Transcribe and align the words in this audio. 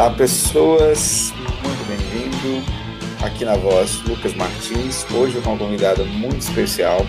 Então 0.00 0.08
vamos 0.08 0.12
lá, 0.12 0.16
pessoas, 0.16 1.32
muito 1.62 1.86
bem-vindo 1.86 2.64
aqui 3.22 3.44
na 3.44 3.54
voz, 3.54 4.02
Lucas 4.04 4.34
Martins. 4.34 5.04
Hoje 5.10 5.38
com 5.42 5.50
uma 5.50 5.58
convidada 5.58 6.02
muito 6.04 6.40
especial, 6.40 7.06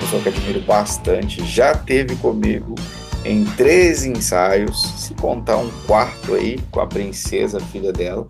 pessoa 0.00 0.22
que 0.22 0.30
admiro 0.30 0.62
bastante, 0.62 1.44
já 1.44 1.74
teve 1.74 2.16
comigo 2.16 2.74
em 3.22 3.44
três 3.44 4.06
ensaios, 4.06 4.94
se 4.96 5.12
contar 5.12 5.58
um 5.58 5.70
quarto 5.86 6.34
aí 6.34 6.58
com 6.70 6.80
a 6.80 6.86
princesa, 6.86 7.60
filha 7.60 7.92
dela. 7.92 8.26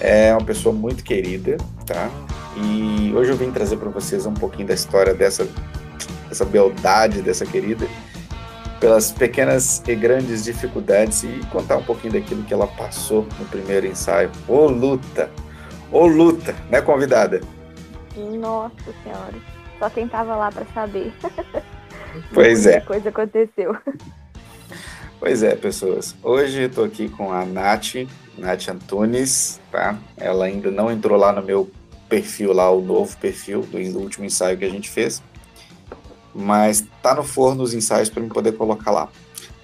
É 0.00 0.32
uma 0.32 0.44
pessoa 0.44 0.74
muito 0.74 1.04
querida, 1.04 1.58
tá? 1.86 2.10
E 2.56 3.12
hoje 3.14 3.30
eu 3.30 3.36
vim 3.36 3.52
trazer 3.52 3.76
para 3.76 3.88
vocês 3.88 4.26
um 4.26 4.34
pouquinho 4.34 4.66
da 4.66 4.74
história 4.74 5.14
dessa, 5.14 5.46
dessa 6.28 6.44
beldade 6.44 7.22
dessa 7.22 7.46
querida 7.46 7.86
pelas 8.80 9.12
pequenas 9.12 9.82
e 9.86 9.94
grandes 9.94 10.44
dificuldades 10.44 11.22
e 11.24 11.40
contar 11.50 11.76
um 11.76 11.82
pouquinho 11.82 12.14
daquilo 12.14 12.42
que 12.42 12.52
ela 12.52 12.66
passou 12.66 13.26
no 13.38 13.46
primeiro 13.46 13.86
ensaio. 13.86 14.30
Ô 14.46 14.66
luta! 14.66 15.30
Ô 15.90 16.06
luta, 16.06 16.54
né, 16.70 16.80
convidada? 16.80 17.40
Nossa 18.16 18.92
Senhora, 19.02 19.34
só 19.78 19.88
quem 19.90 20.08
tava 20.08 20.34
lá 20.36 20.50
para 20.50 20.66
saber. 20.74 21.12
Pois 22.32 22.64
Muita 22.64 22.78
é. 22.78 22.80
coisa 22.80 23.08
aconteceu. 23.10 23.76
Pois 25.20 25.42
é, 25.42 25.54
pessoas. 25.54 26.16
Hoje 26.22 26.62
eu 26.62 26.70
tô 26.70 26.84
aqui 26.84 27.10
com 27.10 27.30
a 27.30 27.44
Nath, 27.44 28.08
Nath 28.38 28.68
Antunes, 28.70 29.60
tá? 29.70 29.98
Ela 30.16 30.46
ainda 30.46 30.70
não 30.70 30.90
entrou 30.90 31.18
lá 31.18 31.30
no 31.30 31.42
meu 31.42 31.70
perfil, 32.08 32.54
lá 32.54 32.70
o 32.70 32.80
novo 32.80 33.14
perfil 33.18 33.60
do 33.62 33.98
último 33.98 34.24
ensaio 34.24 34.56
que 34.56 34.64
a 34.64 34.70
gente 34.70 34.88
fez 34.88 35.22
mas 36.36 36.84
tá 37.02 37.14
no 37.14 37.22
forno 37.22 37.62
os 37.62 37.72
ensaios 37.72 38.10
para 38.10 38.22
eu 38.22 38.28
poder 38.28 38.52
colocar 38.52 38.90
lá. 38.90 39.08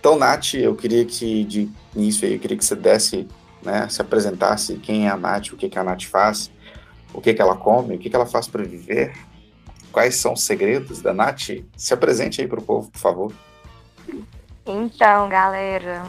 Então, 0.01 0.17
Nath, 0.19 0.55
eu 0.55 0.75
queria 0.75 1.05
que 1.05 1.45
de 1.45 1.71
início 1.95 2.27
aí, 2.27 2.35
eu 2.35 2.41
queria 2.41 2.57
que 2.57 2.65
você 2.65 2.75
desse, 2.75 3.29
né, 3.63 3.89
se 3.89 4.01
apresentasse 4.01 4.77
quem 4.79 5.07
é 5.07 5.11
a 5.11 5.17
Nath, 5.17 5.53
o 5.53 5.57
que, 5.57 5.69
que 5.69 5.79
a 5.79 5.85
Nath 5.85 6.05
faz, 6.05 6.51
o 7.13 7.21
que, 7.21 7.35
que 7.35 7.43
ela 7.43 7.57
come, 7.57 7.95
o 7.95 7.99
que, 7.99 8.09
que 8.09 8.17
ela 8.17 8.27
faz 8.27 8.49
para 8.49 8.65
viver, 8.65 9.13
quais 9.93 10.17
são 10.17 10.33
os 10.33 10.43
segredos 10.43 11.03
da 11.03 11.13
Nath. 11.13 11.63
Se 11.77 11.95
apresente 11.95 12.41
aí 12.41 12.49
para 12.49 12.59
o 12.59 12.63
povo, 12.63 12.91
por 12.91 12.99
favor. 12.99 13.33
Então, 14.67 15.29
galera, 15.29 16.05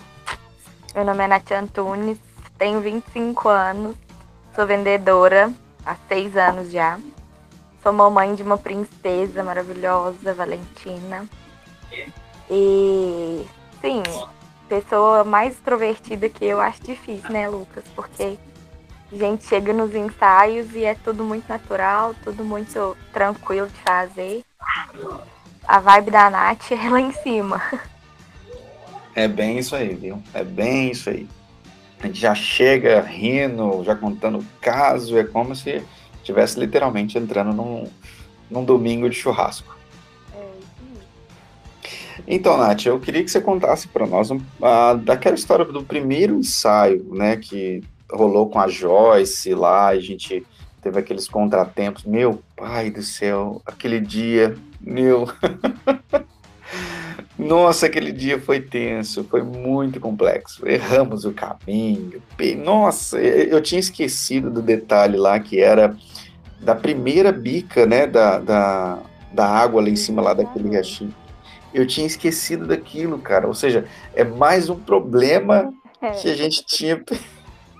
meu 0.95 1.03
nome 1.03 1.23
é 1.23 1.27
Nath 1.27 1.51
Antunes, 1.51 2.17
tenho 2.57 2.79
25 2.79 3.49
anos, 3.49 3.95
sou 4.55 4.65
vendedora 4.65 5.53
há 5.85 5.95
seis 6.07 6.35
anos 6.37 6.71
já. 6.71 6.97
Sou 7.83 7.91
mamãe 7.91 8.33
de 8.33 8.41
uma 8.41 8.57
princesa 8.57 9.43
maravilhosa, 9.43 10.33
Valentina. 10.33 11.27
E, 12.49 13.45
sim, 13.81 14.01
pessoa 14.69 15.25
mais 15.25 15.53
extrovertida 15.53 16.29
que 16.29 16.45
eu 16.45 16.61
acho 16.61 16.81
difícil, 16.81 17.29
né, 17.29 17.49
Lucas? 17.49 17.83
Porque 17.93 18.37
a 19.11 19.15
gente 19.15 19.45
chega 19.45 19.73
nos 19.73 19.93
ensaios 19.93 20.73
e 20.73 20.85
é 20.85 20.95
tudo 20.95 21.25
muito 21.25 21.47
natural, 21.49 22.15
tudo 22.23 22.45
muito 22.45 22.95
tranquilo 23.11 23.67
de 23.67 23.79
fazer. 23.81 24.45
A 25.67 25.79
vibe 25.79 26.09
da 26.09 26.29
Nath 26.29 26.71
é 26.71 26.89
lá 26.89 27.01
em 27.01 27.11
cima. 27.11 27.61
É 29.13 29.27
bem 29.27 29.59
isso 29.59 29.75
aí, 29.75 29.93
viu? 29.93 30.23
É 30.33 30.43
bem 30.43 30.89
isso 30.89 31.09
aí. 31.09 31.27
A 31.99 32.07
gente 32.07 32.19
já 32.19 32.33
chega 32.33 33.01
rindo, 33.01 33.83
já 33.83 33.95
contando 33.95 34.43
caso, 34.59 35.17
é 35.17 35.23
como 35.23 35.55
se 35.55 35.83
estivesse 36.23 36.59
literalmente 36.59 37.17
entrando 37.17 37.53
num, 37.53 37.87
num 38.49 38.63
domingo 38.63 39.09
de 39.09 39.15
churrasco. 39.15 39.75
É, 40.33 40.49
então, 42.27 42.57
Nath, 42.57 42.85
eu 42.85 42.99
queria 42.99 43.23
que 43.23 43.29
você 43.29 43.41
contasse 43.41 43.87
para 43.87 44.07
nós 44.07 44.31
uh, 44.31 44.39
daquela 45.03 45.35
história 45.35 45.65
do 45.65 45.83
primeiro 45.83 46.35
ensaio, 46.35 47.05
né, 47.13 47.37
que 47.37 47.83
rolou 48.11 48.49
com 48.49 48.59
a 48.59 48.67
Joyce 48.67 49.53
lá, 49.53 49.87
a 49.87 49.99
gente 49.99 50.45
teve 50.81 50.99
aqueles 50.99 51.27
contratempos. 51.27 52.03
Meu 52.03 52.41
pai 52.55 52.89
do 52.89 53.01
céu, 53.01 53.61
aquele 53.65 53.99
dia, 53.99 54.55
meu. 54.81 55.27
Nossa, 57.47 57.85
aquele 57.85 58.11
dia 58.11 58.39
foi 58.39 58.59
tenso, 58.61 59.23
foi 59.25 59.41
muito 59.43 59.99
complexo. 59.99 60.67
Erramos 60.67 61.25
o 61.25 61.33
caminho. 61.33 62.21
Nossa, 62.63 63.19
eu 63.19 63.61
tinha 63.61 63.79
esquecido 63.79 64.49
do 64.49 64.61
detalhe 64.61 65.17
lá 65.17 65.39
que 65.39 65.59
era 65.59 65.95
da 66.59 66.73
primeira 66.73 67.31
bica, 67.31 67.85
né, 67.85 68.07
da, 68.07 68.39
da, 68.39 68.99
da 69.31 69.45
água 69.45 69.81
lá 69.81 69.89
em 69.89 69.95
cima 69.95 70.21
lá 70.21 70.33
daquele 70.33 70.69
riachinho. 70.69 71.13
Eu 71.73 71.85
tinha 71.85 72.05
esquecido 72.07 72.67
daquilo, 72.67 73.17
cara. 73.17 73.47
Ou 73.47 73.53
seja, 73.53 73.85
é 74.15 74.23
mais 74.23 74.69
um 74.69 74.79
problema 74.79 75.73
é. 76.01 76.11
que 76.11 76.29
a 76.29 76.35
gente 76.35 76.63
tinha. 76.65 77.03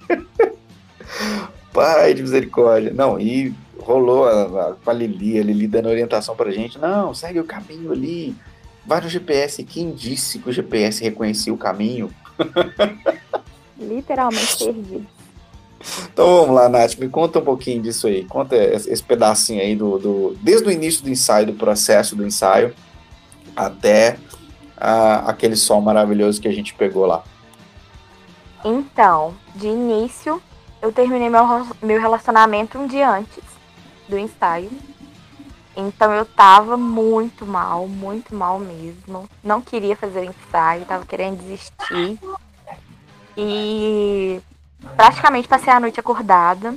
Pai 1.72 2.14
de 2.14 2.22
misericórdia. 2.22 2.92
Não, 2.94 3.20
e 3.20 3.54
rolou 3.80 4.26
a, 4.26 4.44
a, 4.44 4.74
com 4.74 4.90
a 4.90 4.94
Lili, 4.94 5.40
a 5.40 5.44
Lili 5.44 5.68
dando 5.68 5.90
orientação 5.90 6.36
pra 6.36 6.52
gente. 6.52 6.80
Não, 6.80 7.14
segue 7.14 7.40
o 7.40 7.46
caminho 7.46 7.92
ali. 7.92 8.36
Vai 8.86 9.02
no 9.02 9.10
GPS. 9.10 9.64
Quem 9.64 9.92
disse 9.92 10.40
que 10.40 10.50
o 10.50 10.54
GPS 10.54 11.04
reconhecia 11.04 11.54
o 11.54 11.58
caminho? 11.58 12.14
Literalmente 13.80 14.58
perdido. 14.58 15.08
Então 16.12 16.38
vamos 16.38 16.56
lá, 16.56 16.70
Nath, 16.70 16.96
me 16.98 17.10
conta 17.10 17.40
um 17.40 17.44
pouquinho 17.44 17.82
disso 17.82 18.08
aí. 18.08 18.24
Conta 18.26 18.56
esse 18.56 19.04
pedacinho 19.04 19.62
aí 19.62 19.76
do, 19.76 20.00
do 20.00 20.38
desde 20.42 20.68
o 20.68 20.72
início 20.72 21.04
do 21.04 21.10
ensaio, 21.10 21.48
do 21.48 21.54
processo 21.54 22.16
do 22.16 22.26
ensaio, 22.26 22.74
até 23.56 24.18
aquele 25.26 25.56
sol 25.56 25.82
maravilhoso 25.82 26.42
que 26.42 26.48
a 26.48 26.54
gente 26.54 26.74
pegou 26.74 27.06
lá. 27.06 27.24
Então, 28.64 29.34
de 29.56 29.68
início, 29.68 30.42
eu 30.82 30.92
terminei 30.92 31.30
meu, 31.30 31.46
meu 31.82 32.00
relacionamento 32.00 32.78
um 32.78 32.88
dia 32.88 33.10
antes 33.10 33.44
do 34.08 34.18
ensaio. 34.18 34.72
Então 35.76 36.14
eu 36.14 36.26
tava 36.26 36.78
muito 36.78 37.46
mal, 37.46 37.88
muito 37.88 38.36
mal 38.36 38.60
mesmo. 38.60 39.28
Não 39.44 39.62
queria 39.62 39.96
fazer 39.96 40.26
ensaio, 40.26 40.86
tava 40.86 41.06
querendo 41.06 41.40
desistir. 41.40 42.20
E 43.36 44.40
praticamente 44.96 45.48
passei 45.48 45.74
a 45.74 45.80
noite 45.80 46.00
acordada. 46.00 46.76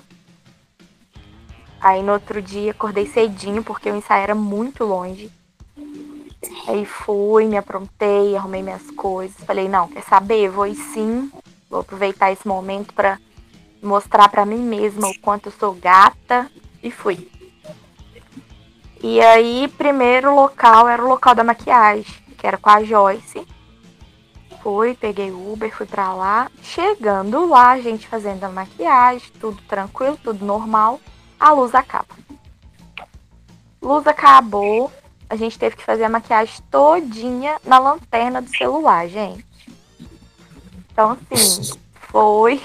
Aí 1.79 2.03
no 2.03 2.13
outro 2.13 2.41
dia 2.41 2.71
acordei 2.71 3.07
cedinho, 3.07 3.63
porque 3.63 3.91
o 3.91 3.97
ensaio 3.97 4.23
era 4.23 4.35
muito 4.35 4.85
longe. 4.85 5.31
Aí 6.67 6.87
fui, 6.87 7.45
me 7.45 7.57
aprontei, 7.57 8.35
arrumei 8.35 8.63
minhas 8.63 8.91
coisas. 8.93 9.37
Falei, 9.45 9.69
não, 9.69 9.89
quer 9.89 10.03
saber? 10.05 10.49
Vou 10.49 10.73
sim. 10.75 11.31
Vou 11.69 11.81
aproveitar 11.81 12.33
esse 12.33 12.47
momento 12.49 12.95
para 12.95 13.19
mostrar 13.83 14.29
para 14.29 14.47
mim 14.47 14.59
mesma 14.59 15.09
o 15.09 15.19
quanto 15.21 15.47
eu 15.49 15.53
sou 15.53 15.75
gata. 15.75 16.51
E 16.83 16.91
fui. 16.91 17.31
E 19.03 19.21
aí, 19.21 19.69
primeiro 19.77 20.35
local 20.35 20.89
era 20.89 21.05
o 21.05 21.09
local 21.09 21.35
da 21.35 21.45
maquiagem, 21.45 22.05
que 22.37 22.47
era 22.47 22.57
com 22.57 22.71
a 22.71 22.83
Joyce. 22.83 23.47
Fui, 24.63 24.95
peguei 24.95 25.31
Uber, 25.31 25.75
fui 25.75 25.87
pra 25.87 26.13
lá. 26.13 26.51
Chegando 26.63 27.47
lá, 27.47 27.73
a 27.73 27.81
gente 27.81 28.09
fazendo 28.09 28.43
a 28.45 28.49
maquiagem, 28.49 29.31
tudo 29.39 29.63
tranquilo, 29.69 30.19
tudo 30.23 30.45
normal. 30.45 31.01
A 31.39 31.53
luz 31.53 31.75
acaba. 31.75 32.17
Luz 33.81 34.07
acabou. 34.07 34.91
A 35.29 35.37
gente 35.37 35.59
teve 35.59 35.77
que 35.77 35.85
fazer 35.85 36.05
a 36.05 36.09
maquiagem 36.09 36.57
todinha 36.71 37.59
na 37.65 37.79
lanterna 37.79 38.41
do 38.41 38.49
celular, 38.57 39.09
gente. 39.09 39.47
Então, 40.91 41.17
assim, 41.31 41.79
foi 41.93 42.61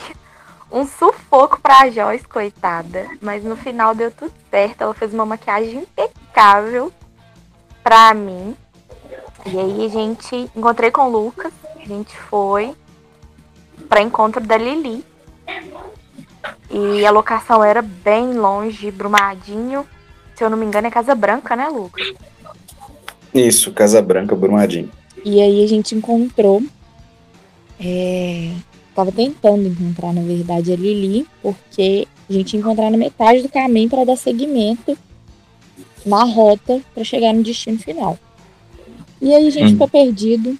um 0.71 0.87
sufoco 0.87 1.59
pra 1.59 1.89
Joyce, 1.89 2.27
coitada. 2.27 3.09
Mas 3.21 3.43
no 3.43 3.55
final 3.55 3.93
deu 3.93 4.09
tudo 4.09 4.33
certo. 4.49 4.81
Ela 4.81 4.93
fez 4.93 5.13
uma 5.13 5.25
maquiagem 5.25 5.79
impecável 5.79 6.20
pra 7.83 8.13
mim. 8.13 8.55
E 9.45 9.59
aí 9.59 9.85
a 9.85 9.89
gente 9.89 10.49
encontrei 10.55 10.91
com 10.91 11.01
o 11.01 11.09
Lucas 11.09 11.51
a 11.83 11.87
gente 11.87 12.15
foi 12.15 12.73
para 13.89 14.01
encontro 14.01 14.45
da 14.45 14.57
Lili. 14.57 15.03
E 16.69 17.05
a 17.05 17.11
locação 17.11 17.63
era 17.63 17.81
bem 17.81 18.33
longe, 18.33 18.91
Brumadinho. 18.91 19.85
Se 20.35 20.43
eu 20.43 20.49
não 20.49 20.57
me 20.57 20.65
engano, 20.65 20.87
é 20.87 20.91
Casa 20.91 21.13
Branca, 21.15 21.55
né, 21.55 21.67
Lucas? 21.67 22.13
Isso, 23.33 23.71
Casa 23.73 24.01
Branca, 24.01 24.35
Brumadinho. 24.35 24.89
E 25.25 25.41
aí 25.41 25.63
a 25.63 25.67
gente 25.67 25.95
encontrou. 25.95 26.63
É, 27.79 28.53
tava 28.93 29.11
tentando 29.11 29.67
encontrar, 29.67 30.13
na 30.13 30.21
verdade, 30.21 30.71
a 30.71 30.75
Lili, 30.75 31.27
porque 31.41 32.07
a 32.29 32.33
gente 32.33 32.53
ia 32.53 32.59
encontrar 32.59 32.91
na 32.91 32.97
metade 32.97 33.41
do 33.41 33.49
caminho 33.49 33.89
para 33.89 34.05
dar 34.05 34.15
seguimento 34.15 34.95
na 36.05 36.23
rota 36.23 36.81
para 36.93 37.03
chegar 37.03 37.33
no 37.33 37.43
destino 37.43 37.79
final. 37.79 38.17
E 39.21 39.33
aí 39.33 39.47
a 39.47 39.51
gente 39.51 39.65
hum. 39.65 39.71
ficou 39.71 39.87
perdido, 39.87 40.57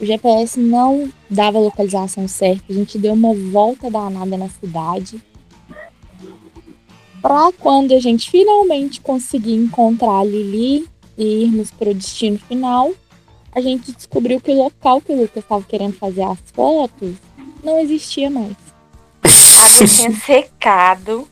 o 0.00 0.06
GPS 0.06 0.58
não 0.58 1.12
dava 1.28 1.58
a 1.58 1.60
localização 1.60 2.28
certa. 2.28 2.64
A 2.70 2.72
gente 2.72 2.98
deu 2.98 3.12
uma 3.12 3.34
volta 3.34 3.90
danada 3.90 4.36
na 4.36 4.48
cidade. 4.48 5.20
Para 7.20 7.52
quando 7.58 7.92
a 7.92 8.00
gente 8.00 8.30
finalmente 8.30 9.00
conseguir 9.00 9.54
encontrar 9.54 10.20
a 10.20 10.24
Lili 10.24 10.88
e 11.16 11.42
irmos 11.42 11.72
para 11.72 11.90
o 11.90 11.94
destino 11.94 12.38
final, 12.38 12.92
a 13.52 13.60
gente 13.60 13.90
descobriu 13.90 14.40
que 14.40 14.52
o 14.52 14.62
local 14.62 15.00
que 15.00 15.12
o 15.12 15.20
Lucas 15.20 15.42
estava 15.42 15.64
querendo 15.64 15.94
fazer 15.94 16.22
as 16.22 16.38
fotos 16.52 17.14
não 17.64 17.80
existia 17.80 18.30
mais. 18.30 18.56
A 19.24 19.28
água 19.66 19.86
tinha 19.86 20.14
secado. 20.14 21.28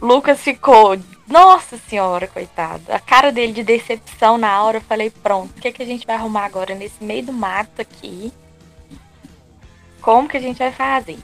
Lucas 0.00 0.40
ficou, 0.40 0.96
nossa 1.28 1.76
senhora, 1.76 2.26
coitado. 2.26 2.82
A 2.88 2.98
cara 2.98 3.30
dele 3.30 3.52
de 3.52 3.62
decepção 3.62 4.38
na 4.38 4.62
hora, 4.62 4.78
eu 4.78 4.82
falei, 4.82 5.10
pronto, 5.10 5.50
o 5.50 5.60
que, 5.60 5.70
que 5.70 5.82
a 5.82 5.86
gente 5.86 6.06
vai 6.06 6.16
arrumar 6.16 6.46
agora 6.46 6.74
nesse 6.74 7.04
meio 7.04 7.26
do 7.26 7.32
mato 7.32 7.82
aqui? 7.82 8.32
Como 10.00 10.28
que 10.28 10.38
a 10.38 10.40
gente 10.40 10.58
vai 10.58 10.72
fazer? 10.72 11.18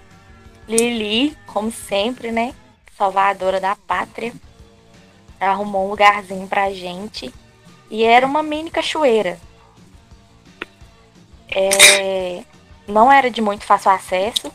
Lili, 0.68 1.36
como 1.46 1.72
sempre, 1.72 2.30
né? 2.30 2.54
Salvadora 2.96 3.58
da 3.58 3.74
pátria. 3.74 4.32
Arrumou 5.40 5.86
um 5.86 5.90
lugarzinho 5.90 6.46
pra 6.46 6.70
gente. 6.70 7.32
E 7.90 8.04
era 8.04 8.26
uma 8.26 8.42
mini 8.42 8.70
cachoeira. 8.70 9.38
É, 11.48 12.42
não 12.86 13.10
era 13.10 13.30
de 13.30 13.40
muito 13.40 13.64
fácil 13.64 13.90
acesso. 13.90 14.52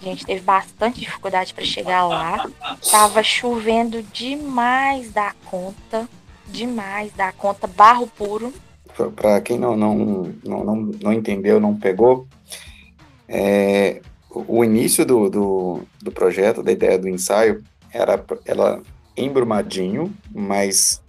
A 0.00 0.04
gente 0.04 0.24
teve 0.24 0.40
bastante 0.40 1.00
dificuldade 1.00 1.52
para 1.52 1.64
chegar 1.64 2.06
lá. 2.06 2.48
Tava 2.90 3.22
chovendo 3.22 4.02
demais 4.02 5.10
da 5.10 5.34
conta. 5.44 6.08
Demais 6.46 7.12
da 7.12 7.32
conta, 7.32 7.66
barro 7.66 8.06
puro. 8.06 8.52
Para 9.14 9.40
quem 9.40 9.58
não, 9.58 9.76
não, 9.76 9.94
não, 10.44 10.64
não, 10.64 10.76
não 10.76 11.12
entendeu, 11.12 11.60
não 11.60 11.76
pegou, 11.76 12.26
é, 13.28 14.00
o 14.30 14.64
início 14.64 15.04
do, 15.04 15.28
do, 15.28 15.82
do, 16.02 16.10
projeto, 16.10 16.62
da 16.62 16.72
ideia 16.72 16.98
do 16.98 17.08
ensaio, 17.08 17.62
era 17.92 18.22
ela 18.44 18.82
embrumadinho, 19.16 20.12
mas 20.34 21.02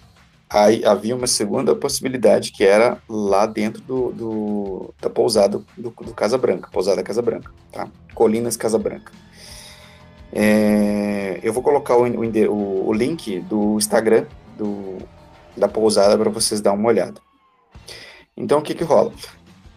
aí 0.49 0.83
havia 0.83 1.15
uma 1.15 1.27
segunda 1.27 1.75
possibilidade 1.75 2.51
que 2.51 2.63
era 2.63 2.97
lá 3.07 3.45
dentro 3.45 3.81
do, 3.81 4.11
do 4.11 4.93
da 4.99 5.09
pousada 5.09 5.61
do, 5.77 5.91
do, 5.91 6.13
Casa 6.13 6.37
Branca, 6.37 6.69
pousada 6.71 7.03
Casa 7.03 7.21
Branca, 7.21 7.51
tá? 7.71 7.87
Colinas 8.15 8.57
Casa 8.57 8.79
Branca. 8.79 9.11
É, 10.33 11.39
eu 11.43 11.53
vou 11.53 11.61
colocar 11.61 11.95
o, 11.95 12.05
o, 12.05 12.87
o, 12.87 12.93
link 12.93 13.39
do 13.41 13.77
Instagram 13.77 14.25
do, 14.57 14.97
da 15.55 15.67
pousada 15.67 16.17
para 16.17 16.29
vocês 16.29 16.61
dar 16.61 16.73
uma 16.73 16.87
olhada. 16.87 17.21
Então 18.35 18.59
o 18.59 18.61
que 18.61 18.73
que 18.73 18.83
rola? 18.83 19.13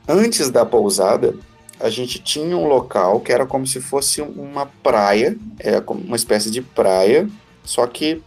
Antes 0.08 0.50
da 0.50 0.64
pousada, 0.64 1.34
a 1.78 1.90
gente 1.90 2.22
tinha 2.22 2.56
um 2.56 2.66
local 2.66 3.20
que 3.20 3.32
era 3.32 3.46
como 3.46 3.66
se 3.66 3.80
fosse 3.80 4.22
uma 4.22 4.66
praia, 4.66 5.36
é 5.58 5.82
uma 5.86 6.16
espécie 6.16 6.50
de 6.50 6.62
praia, 6.62 7.28
só 7.64 7.86
que 7.86 8.22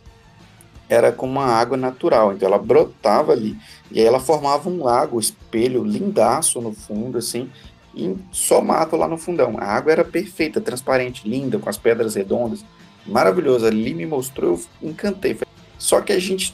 era 0.87 1.11
com 1.11 1.25
uma 1.25 1.45
água 1.45 1.75
natural, 1.75 2.33
então 2.33 2.47
ela 2.47 2.59
brotava 2.59 3.31
ali, 3.31 3.57
e 3.91 3.99
aí 3.99 4.05
ela 4.05 4.19
formava 4.19 4.69
um 4.69 4.83
lago, 4.83 5.17
um 5.17 5.19
espelho 5.19 5.83
lindaço 5.83 6.61
no 6.61 6.71
fundo, 6.73 7.17
assim, 7.17 7.49
e 7.95 8.15
só 8.31 8.61
mato 8.61 8.95
lá 8.95 9.07
no 9.07 9.17
fundão. 9.17 9.55
A 9.57 9.65
água 9.65 9.91
era 9.91 10.03
perfeita, 10.03 10.59
transparente, 10.59 11.27
linda, 11.27 11.57
com 11.57 11.69
as 11.69 11.77
pedras 11.77 12.15
redondas, 12.15 12.65
maravilhosa. 13.05 13.67
Ali 13.67 13.93
me 13.93 14.05
mostrou, 14.05 14.59
eu 14.81 14.89
encantei. 14.89 15.37
Só 15.77 16.01
que 16.01 16.11
a 16.11 16.19
gente, 16.19 16.53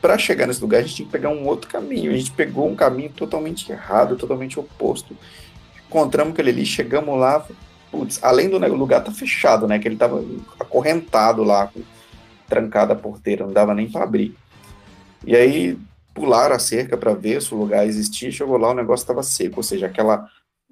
para 0.00 0.16
chegar 0.16 0.46
nesse 0.46 0.62
lugar, 0.62 0.78
a 0.78 0.82
gente 0.82 0.94
tinha 0.94 1.06
que 1.06 1.12
pegar 1.12 1.28
um 1.28 1.46
outro 1.46 1.68
caminho. 1.68 2.10
A 2.10 2.16
gente 2.16 2.30
pegou 2.30 2.68
um 2.68 2.74
caminho 2.74 3.10
totalmente 3.10 3.70
errado, 3.70 4.16
totalmente 4.16 4.58
oposto. 4.58 5.14
Encontramos 5.88 6.32
aquele 6.32 6.50
ali, 6.50 6.64
chegamos 6.64 7.18
lá, 7.18 7.46
putz, 7.90 8.18
além 8.22 8.48
do 8.48 8.58
lugar 8.74 9.04
tá 9.04 9.12
fechado, 9.12 9.68
né, 9.68 9.78
que 9.78 9.86
ele 9.86 9.96
tava 9.96 10.24
acorrentado 10.58 11.44
lá, 11.44 11.70
trancada 12.52 12.92
a 12.92 12.96
porteira, 12.96 13.46
não 13.46 13.52
dava 13.52 13.74
nem 13.74 13.90
para 13.90 14.04
abrir. 14.04 14.36
E 15.26 15.34
aí 15.34 15.78
pularam 16.12 16.54
a 16.54 16.58
cerca 16.58 16.98
para 16.98 17.14
ver 17.14 17.40
se 17.40 17.54
o 17.54 17.56
lugar 17.56 17.86
existia, 17.86 18.30
chegou 18.30 18.58
lá, 18.58 18.70
o 18.70 18.74
negócio 18.74 19.04
estava 19.04 19.22
seco, 19.22 19.56
ou 19.58 19.62
seja, 19.62 19.86
aquela 19.86 20.28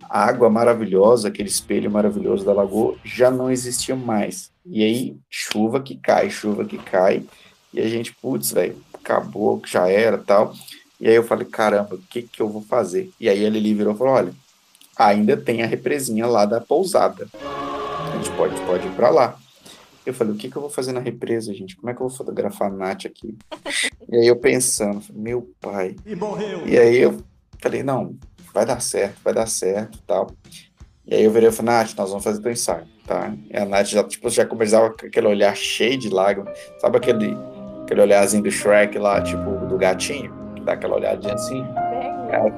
água 0.08 0.50
maravilhosa, 0.50 1.28
aquele 1.28 1.48
espelho 1.48 1.90
maravilhoso 1.90 2.44
da 2.44 2.52
lagoa 2.52 2.96
já 3.02 3.30
não 3.30 3.50
existia 3.50 3.96
mais. 3.96 4.50
E 4.66 4.84
aí 4.84 5.16
chuva 5.30 5.80
que 5.80 5.96
cai, 5.96 6.28
chuva 6.28 6.66
que 6.66 6.76
cai, 6.76 7.24
e 7.72 7.80
a 7.80 7.88
gente, 7.88 8.14
putz, 8.14 8.52
velho, 8.52 8.76
acabou, 8.92 9.62
já 9.64 9.88
era, 9.88 10.18
tal. 10.18 10.52
E 11.00 11.08
aí 11.08 11.14
eu 11.14 11.24
falei, 11.24 11.46
caramba, 11.46 11.94
o 11.94 11.98
que 11.98 12.22
que 12.22 12.42
eu 12.42 12.48
vou 12.48 12.60
fazer? 12.60 13.10
E 13.18 13.26
aí 13.26 13.42
ele 13.42 13.72
virou 13.72 13.94
e 13.94 13.96
falou, 13.96 14.12
olha, 14.12 14.34
ainda 14.98 15.34
tem 15.34 15.62
a 15.62 15.66
represinha 15.66 16.26
lá 16.26 16.44
da 16.44 16.60
pousada. 16.60 17.26
A 17.32 18.16
gente 18.16 18.30
pode, 18.36 18.54
pode 18.66 18.86
ir 18.86 18.90
para 18.90 19.08
lá. 19.08 19.39
Eu 20.10 20.14
falei, 20.14 20.34
o 20.34 20.36
que, 20.36 20.50
que 20.50 20.56
eu 20.56 20.62
vou 20.62 20.70
fazer 20.70 20.92
na 20.92 20.98
represa, 20.98 21.54
gente? 21.54 21.76
Como 21.76 21.88
é 21.88 21.94
que 21.94 22.02
eu 22.02 22.08
vou 22.08 22.16
fotografar 22.16 22.68
a 22.68 22.74
Nath 22.74 23.06
aqui? 23.06 23.38
e 24.10 24.16
aí 24.16 24.26
eu 24.26 24.34
pensando, 24.34 25.00
meu 25.12 25.48
pai. 25.60 25.94
E 26.04 26.16
morreu. 26.16 26.66
E 26.66 26.76
aí 26.76 26.98
eu 26.98 27.22
falei, 27.60 27.84
não, 27.84 28.16
vai 28.52 28.66
dar 28.66 28.80
certo, 28.80 29.18
vai 29.22 29.32
dar 29.32 29.46
certo 29.46 30.00
tal. 30.06 30.32
E 31.06 31.14
aí 31.14 31.22
eu 31.22 31.30
virei 31.30 31.48
e 31.48 31.52
falei, 31.52 31.74
Nath, 31.74 31.94
nós 31.96 32.08
vamos 32.08 32.24
fazer 32.24 32.42
teu 32.42 32.50
ensaio, 32.50 32.86
tá? 33.06 33.32
E 33.48 33.56
a 33.56 33.64
Nath 33.64 33.86
já, 33.86 34.02
tipo, 34.02 34.28
já 34.30 34.44
começava 34.44 34.90
com 34.90 35.06
aquele 35.06 35.28
olhar 35.28 35.56
cheio 35.56 35.96
de 35.96 36.08
lágrimas. 36.08 36.58
Sabe 36.80 36.96
aquele, 36.96 37.36
aquele 37.84 38.00
olharzinho 38.00 38.42
do 38.42 38.50
Shrek 38.50 38.98
lá, 38.98 39.22
tipo, 39.22 39.66
do 39.68 39.78
gatinho? 39.78 40.32
Que 40.56 40.62
dá 40.62 40.72
aquela 40.72 40.96
olhadinha 40.96 41.34
assim? 41.34 41.64
Ela, 42.32 42.52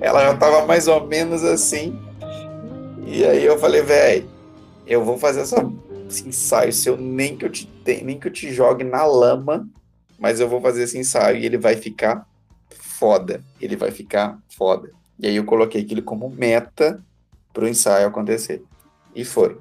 ela 0.00 0.22
já 0.24 0.36
tava 0.36 0.66
mais 0.66 0.88
ou 0.88 1.06
menos 1.06 1.44
assim. 1.44 1.96
E 3.06 3.24
aí 3.24 3.44
eu 3.44 3.56
falei, 3.56 3.82
velho, 3.82 4.28
eu 4.84 5.04
vou 5.04 5.16
fazer 5.16 5.42
essa 5.42 5.64
esse 6.14 6.28
ensaio 6.28 6.72
seu, 6.72 6.96
nem 6.96 7.36
que 7.36 7.44
eu 7.44 7.50
te 7.50 7.68
nem 7.84 8.18
que 8.18 8.28
eu 8.28 8.32
te 8.32 8.52
jogue 8.52 8.84
na 8.84 9.04
lama, 9.04 9.68
mas 10.18 10.40
eu 10.40 10.48
vou 10.48 10.60
fazer 10.60 10.84
esse 10.84 10.96
ensaio 10.96 11.38
e 11.38 11.44
ele 11.44 11.58
vai 11.58 11.76
ficar 11.76 12.26
foda. 12.70 13.42
Ele 13.60 13.76
vai 13.76 13.90
ficar 13.90 14.38
foda. 14.48 14.90
E 15.18 15.26
aí 15.26 15.36
eu 15.36 15.44
coloquei 15.44 15.82
aquilo 15.82 16.02
como 16.02 16.30
meta 16.30 17.04
pro 17.52 17.68
ensaio 17.68 18.06
acontecer. 18.06 18.62
E 19.14 19.24
foi. 19.24 19.58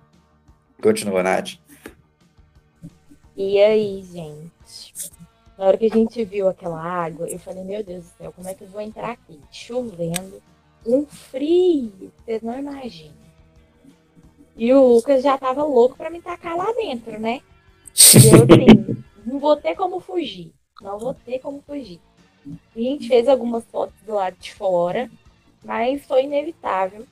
Continua, 0.82 1.24
Nath. 1.24 1.56
E 3.36 3.60
aí, 3.60 4.04
gente? 4.04 5.12
Na 5.58 5.66
hora 5.66 5.78
que 5.78 5.86
a 5.86 5.90
gente 5.90 6.24
viu 6.26 6.48
aquela 6.48 6.82
água, 6.82 7.28
eu 7.28 7.40
falei, 7.40 7.64
meu 7.64 7.84
Deus 7.84 8.06
do 8.06 8.12
céu, 8.18 8.34
como 8.34 8.48
é 8.48 8.54
que 8.54 8.64
eu 8.64 8.68
vou 8.68 8.82
entrar 8.82 9.12
aqui? 9.12 9.40
Chovendo, 9.52 10.42
um 10.86 11.06
frio, 11.06 12.12
vocês 12.26 12.42
não 12.42 12.58
imaginam. 12.58 13.23
E 14.56 14.72
o 14.74 14.96
Lucas 14.96 15.24
já 15.24 15.38
tava 15.38 15.64
louco 15.64 15.96
para 15.96 16.10
me 16.10 16.22
tacar 16.22 16.56
lá 16.56 16.72
dentro, 16.74 17.20
né? 17.20 17.42
E 17.96 18.28
eu 18.28 18.44
assim, 18.44 19.04
não 19.26 19.40
vou 19.40 19.56
ter 19.56 19.76
como 19.76 20.00
fugir. 20.00 20.54
Não 20.82 21.00
vou 21.00 21.14
ter 21.14 21.40
como 21.40 21.62
fugir. 21.66 22.00
E 22.76 22.88
a 22.88 22.92
gente 22.92 23.08
fez 23.08 23.28
algumas 23.28 23.64
fotos 23.66 23.96
do 24.06 24.14
lado 24.14 24.36
de 24.38 24.54
fora, 24.54 25.10
mas 25.64 26.06
foi 26.06 26.24
inevitável. 26.24 27.06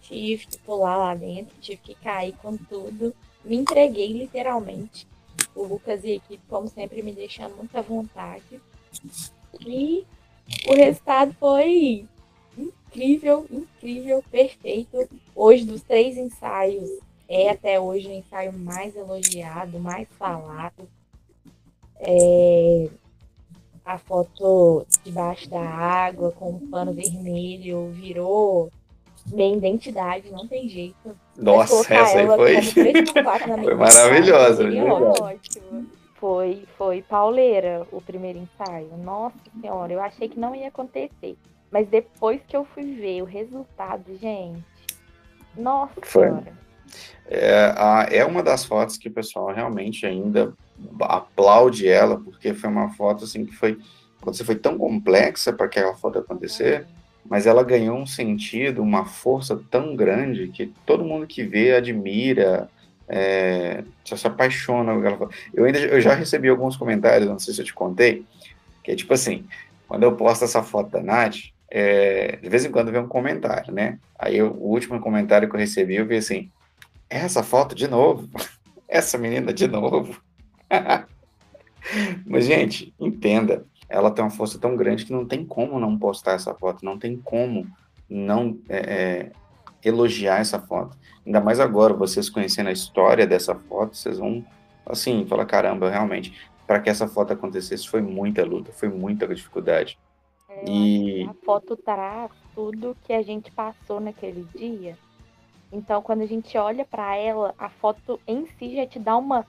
Tive 0.00 0.46
que 0.46 0.58
pular 0.58 0.96
lá 0.96 1.14
dentro, 1.14 1.54
tive 1.60 1.78
que 1.78 1.94
cair 1.96 2.34
com 2.40 2.56
tudo. 2.56 3.14
Me 3.44 3.56
entreguei 3.56 4.12
literalmente. 4.12 5.06
O 5.54 5.64
Lucas 5.64 6.04
e 6.04 6.12
a 6.12 6.14
equipe, 6.14 6.42
como 6.48 6.68
sempre, 6.68 7.02
me 7.02 7.12
deixando 7.12 7.56
muita 7.56 7.82
vontade. 7.82 8.60
E 9.60 10.06
o 10.68 10.74
resultado 10.74 11.34
foi 11.40 12.06
incrível, 12.56 13.46
incrível, 13.50 14.24
perfeito. 14.30 15.08
Hoje, 15.34 15.64
dos 15.64 15.82
três 15.82 16.16
ensaios, 16.16 16.88
é 17.28 17.50
até 17.50 17.80
hoje 17.80 18.08
o 18.08 18.12
ensaio 18.12 18.52
mais 18.52 18.94
elogiado, 18.94 19.78
mais 19.78 20.08
falado. 20.18 20.88
É, 21.98 22.88
a 23.84 23.98
foto 23.98 24.86
debaixo 25.04 25.48
da 25.48 25.60
água 25.60 26.32
com 26.32 26.50
um 26.50 26.70
pano 26.70 26.92
vermelho 26.92 27.90
virou 27.90 28.70
minha 29.32 29.56
identidade, 29.56 30.30
não 30.30 30.46
tem 30.46 30.68
jeito. 30.68 31.16
Nossa, 31.36 31.94
essa 31.94 32.18
aí 32.18 32.26
foi, 32.26 32.62
foi 33.64 33.74
maravilhosa. 33.74 34.64
Ótimo. 35.22 35.86
Foi, 36.14 36.64
foi 36.78 37.02
pauleira 37.02 37.86
o 37.92 38.00
primeiro 38.00 38.38
ensaio. 38.38 38.96
Nossa 38.96 39.36
senhora, 39.60 39.92
eu 39.92 40.00
achei 40.00 40.28
que 40.28 40.38
não 40.38 40.54
ia 40.54 40.68
acontecer. 40.68 41.36
Mas 41.70 41.88
depois 41.88 42.40
que 42.46 42.56
eu 42.56 42.64
fui 42.64 42.94
ver 42.94 43.22
o 43.22 43.24
resultado, 43.24 44.16
gente, 44.16 44.64
nossa 45.56 45.94
Foi. 46.02 46.30
É, 47.28 47.74
a, 47.76 48.06
é 48.10 48.24
uma 48.24 48.42
das 48.42 48.64
fotos 48.64 48.96
que 48.96 49.08
o 49.08 49.12
pessoal 49.12 49.52
realmente 49.52 50.06
ainda 50.06 50.52
aplaude 51.00 51.88
ela, 51.88 52.18
porque 52.20 52.54
foi 52.54 52.70
uma 52.70 52.90
foto 52.90 53.24
assim 53.24 53.44
que 53.44 53.54
foi, 53.54 53.78
você 54.22 54.44
foi 54.44 54.54
tão 54.54 54.78
complexa 54.78 55.52
para 55.52 55.66
aquela 55.66 55.94
foto 55.94 56.18
acontecer, 56.18 56.86
mas 57.28 57.46
ela 57.46 57.64
ganhou 57.64 57.96
um 57.96 58.06
sentido, 58.06 58.82
uma 58.82 59.04
força 59.04 59.60
tão 59.70 59.96
grande 59.96 60.48
que 60.48 60.72
todo 60.84 61.04
mundo 61.04 61.26
que 61.26 61.42
vê 61.42 61.74
admira, 61.74 62.68
é, 63.08 63.82
se 64.04 64.26
apaixona 64.26 64.92
por 64.92 65.00
aquela 65.00 65.18
foto. 65.18 65.34
Eu 65.52 65.64
ainda 65.64 65.78
eu 65.80 66.00
já 66.00 66.14
recebi 66.14 66.48
alguns 66.48 66.76
comentários, 66.76 67.28
não 67.28 67.38
sei 67.38 67.54
se 67.54 67.60
eu 67.60 67.64
te 67.64 67.74
contei, 67.74 68.24
que 68.84 68.92
é 68.92 68.96
tipo 68.96 69.12
assim, 69.12 69.44
quando 69.88 70.04
eu 70.04 70.14
posto 70.14 70.44
essa 70.44 70.62
foto 70.62 70.90
da 70.90 71.02
Nath, 71.02 71.36
é, 71.78 72.36
de 72.36 72.48
vez 72.48 72.64
em 72.64 72.70
quando 72.70 72.90
vem 72.90 73.02
um 73.02 73.06
comentário, 73.06 73.70
né? 73.70 73.98
Aí 74.18 74.38
eu, 74.38 74.50
o 74.50 74.70
último 74.70 74.98
comentário 74.98 75.46
que 75.46 75.54
eu 75.54 75.60
recebi, 75.60 75.96
eu 75.96 76.06
vi 76.06 76.16
assim, 76.16 76.50
essa 77.06 77.42
foto 77.42 77.74
de 77.74 77.86
novo? 77.86 78.26
Essa 78.88 79.18
menina 79.18 79.52
de 79.52 79.66
novo? 79.66 80.18
Mas, 82.24 82.46
gente, 82.46 82.94
entenda, 82.98 83.66
ela 83.88 84.12
tem 84.12 84.24
uma 84.24 84.30
força 84.30 84.58
tão 84.60 84.76
grande 84.76 85.04
que 85.04 85.12
não 85.12 85.26
tem 85.26 85.44
como 85.44 85.80
não 85.80 85.98
postar 85.98 86.32
essa 86.32 86.54
foto, 86.54 86.84
não 86.84 86.96
tem 86.96 87.16
como 87.16 87.66
não 88.08 88.58
é, 88.68 88.76
é, 88.76 89.32
elogiar 89.84 90.38
essa 90.38 90.58
foto. 90.60 90.96
Ainda 91.26 91.40
mais 91.40 91.58
agora, 91.58 91.92
vocês 91.92 92.30
conhecendo 92.30 92.68
a 92.68 92.72
história 92.72 93.26
dessa 93.26 93.56
foto, 93.56 93.96
vocês 93.96 94.18
vão, 94.18 94.42
assim, 94.86 95.26
falar: 95.26 95.44
caramba, 95.44 95.90
realmente, 95.90 96.32
para 96.64 96.80
que 96.80 96.88
essa 96.88 97.08
foto 97.08 97.32
acontecesse 97.32 97.88
foi 97.88 98.00
muita 98.00 98.44
luta, 98.44 98.72
foi 98.72 98.88
muita 98.88 99.26
dificuldade. 99.26 99.98
É, 100.62 100.70
e 100.70 101.22
a 101.24 101.34
foto 101.44 101.76
traz 101.76 102.30
tudo 102.54 102.96
que 103.04 103.12
a 103.12 103.22
gente 103.22 103.50
passou 103.50 104.00
naquele 104.00 104.46
dia. 104.54 104.96
Então, 105.72 106.00
quando 106.00 106.22
a 106.22 106.26
gente 106.26 106.56
olha 106.56 106.84
para 106.84 107.16
ela, 107.16 107.54
a 107.58 107.68
foto 107.68 108.20
em 108.26 108.46
si 108.58 108.76
já 108.76 108.86
te 108.86 108.98
dá 108.98 109.16
uma 109.16 109.46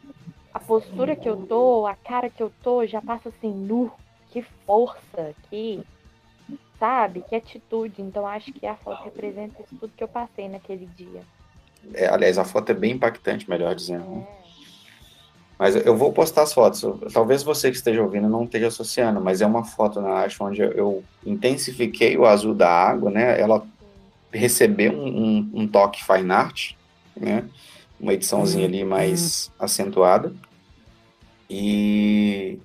a 0.54 0.60
postura 0.60 1.16
que 1.16 1.30
eu 1.30 1.46
tô, 1.46 1.86
a 1.86 1.96
cara 1.96 2.30
que 2.30 2.42
eu 2.42 2.52
tô, 2.64 2.86
já 2.86 3.00
passa 3.00 3.30
assim, 3.30 3.54
nu, 3.54 3.92
que 4.32 4.42
força, 4.66 5.36
que 5.50 5.84
sabe, 6.80 7.24
que 7.30 7.36
atitude. 7.36 8.02
Então, 8.02 8.26
acho 8.26 8.52
que 8.52 8.66
a 8.66 8.76
foto 8.76 9.04
representa 9.04 9.62
isso 9.62 9.76
tudo 9.80 9.94
que 9.96 10.04
eu 10.04 10.08
passei 10.08 10.50
naquele 10.50 10.88
dia. 10.88 11.22
É, 11.94 12.08
aliás, 12.08 12.38
a 12.38 12.44
foto 12.44 12.72
é 12.72 12.76
bem 12.76 12.94
impactante, 12.94 13.50
melhor 13.50 13.76
dizendo. 13.76 14.26
É. 14.44 14.47
Mas 15.58 15.76
eu 15.76 15.98
vou 15.98 16.14
postar 16.14 16.44
as 16.44 16.54
fotos. 16.54 16.84
Talvez 17.12 17.42
você 17.42 17.72
que 17.72 17.78
esteja 17.78 18.02
ouvindo 18.02 18.30
não 18.30 18.44
esteja 18.44 18.68
associando, 18.68 19.20
mas 19.20 19.42
é 19.42 19.46
uma 19.46 19.64
foto 19.64 20.00
na 20.00 20.10
arte 20.10 20.42
onde 20.42 20.62
eu 20.62 21.04
intensifiquei 21.26 22.16
o 22.16 22.26
azul 22.26 22.54
da 22.54 22.70
água, 22.70 23.10
né? 23.10 23.40
Ela 23.40 23.66
recebeu 24.32 24.94
um, 24.94 25.08
um, 25.08 25.52
um 25.62 25.68
toque 25.68 26.04
fine 26.04 26.32
art, 26.32 26.74
né? 27.16 27.44
Uma 28.00 28.14
ediçãozinha 28.14 28.68
ali 28.68 28.84
mais 28.86 29.52
acentuada. 29.60 30.32
E 31.50 32.60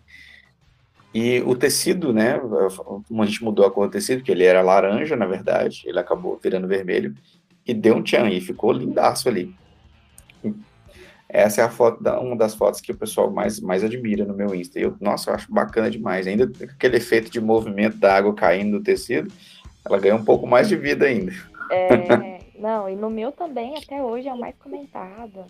e 1.14 1.40
o 1.42 1.54
tecido, 1.54 2.12
né? 2.12 2.40
A 2.40 3.24
gente 3.24 3.44
mudou 3.44 3.66
a 3.66 3.70
cor 3.70 3.86
do 3.86 3.92
tecido, 3.92 4.22
que 4.22 4.32
ele 4.32 4.44
era 4.44 4.62
laranja, 4.62 5.14
na 5.14 5.26
verdade, 5.26 5.82
ele 5.84 5.98
acabou 5.98 6.40
virando 6.42 6.66
vermelho 6.66 7.14
e 7.66 7.74
deu 7.74 7.96
um 7.96 8.02
tchan 8.02 8.30
e 8.30 8.40
ficou 8.40 8.72
lindaço 8.72 9.28
ali. 9.28 9.54
Essa 11.32 11.62
é 11.62 11.64
a 11.64 11.70
foto 11.70 12.02
da, 12.02 12.20
uma 12.20 12.36
das 12.36 12.54
fotos 12.54 12.78
que 12.82 12.92
o 12.92 12.96
pessoal 12.96 13.30
mais, 13.30 13.58
mais 13.58 13.82
admira 13.82 14.22
no 14.26 14.34
meu 14.34 14.54
Insta. 14.54 14.78
Eu, 14.78 14.94
nossa, 15.00 15.30
eu 15.30 15.34
acho 15.34 15.50
bacana 15.50 15.90
demais. 15.90 16.26
Ainda 16.26 16.44
aquele 16.62 16.98
efeito 16.98 17.30
de 17.30 17.40
movimento 17.40 17.96
da 17.96 18.14
água 18.14 18.34
caindo 18.34 18.72
no 18.72 18.82
tecido, 18.82 19.32
ela 19.82 19.98
ganha 19.98 20.14
um 20.14 20.24
pouco 20.24 20.46
mais 20.46 20.68
de 20.68 20.76
vida 20.76 21.06
ainda. 21.06 21.32
É, 21.70 22.38
não, 22.58 22.86
e 22.86 22.94
no 22.94 23.08
meu 23.08 23.32
também, 23.32 23.78
até 23.78 24.02
hoje, 24.02 24.28
é 24.28 24.32
o 24.32 24.38
mais 24.38 24.54
comentado. 24.56 25.46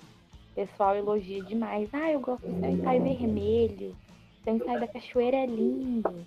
O 0.53 0.55
pessoal 0.55 0.95
elogia 0.95 1.43
demais. 1.43 1.89
Ah, 1.93 2.13
eu 2.13 2.21
gosto 2.21 2.47
do 2.47 2.61
seu 2.61 2.71
ensaio 2.71 3.03
vermelho. 3.03 3.97
Seu 4.45 4.55
ensaio 4.55 4.81
da 4.81 4.87
cachoeira 4.87 5.37
é 5.39 5.47
lindo. 5.47 6.25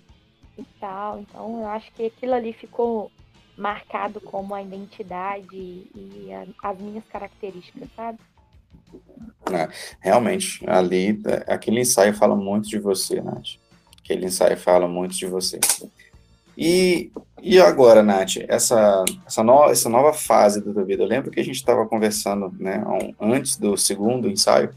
E 0.58 0.64
tal. 0.78 1.20
Então, 1.20 1.60
eu 1.62 1.66
acho 1.68 1.90
que 1.92 2.04
aquilo 2.04 2.34
ali 2.34 2.52
ficou 2.52 3.10
marcado 3.56 4.20
como 4.20 4.54
a 4.54 4.62
identidade 4.62 5.56
e 5.56 6.28
a, 6.30 6.70
as 6.70 6.78
minhas 6.78 7.04
características, 7.06 7.88
sabe? 7.96 8.18
É, 9.52 9.68
realmente, 10.00 10.64
ali, 10.66 11.20
aquele 11.46 11.80
ensaio 11.80 12.14
fala 12.14 12.34
muito 12.34 12.68
de 12.68 12.78
você, 12.78 13.20
Nath. 13.20 13.58
Aquele 14.02 14.26
ensaio 14.26 14.56
fala 14.56 14.88
muito 14.88 15.16
de 15.16 15.26
você. 15.26 15.60
E, 16.58 17.10
e 17.42 17.60
agora, 17.60 18.02
Nath, 18.02 18.38
essa, 18.48 19.04
essa, 19.26 19.42
no, 19.42 19.64
essa 19.64 19.88
nova 19.88 20.12
fase 20.12 20.64
da 20.64 20.72
tua 20.72 20.84
vida, 20.84 21.02
eu 21.02 21.08
lembro 21.08 21.30
que 21.30 21.40
a 21.40 21.44
gente 21.44 21.56
estava 21.56 21.86
conversando, 21.86 22.52
né, 22.58 22.82
antes 23.20 23.56
do 23.56 23.76
segundo 23.76 24.28
ensaio, 24.28 24.70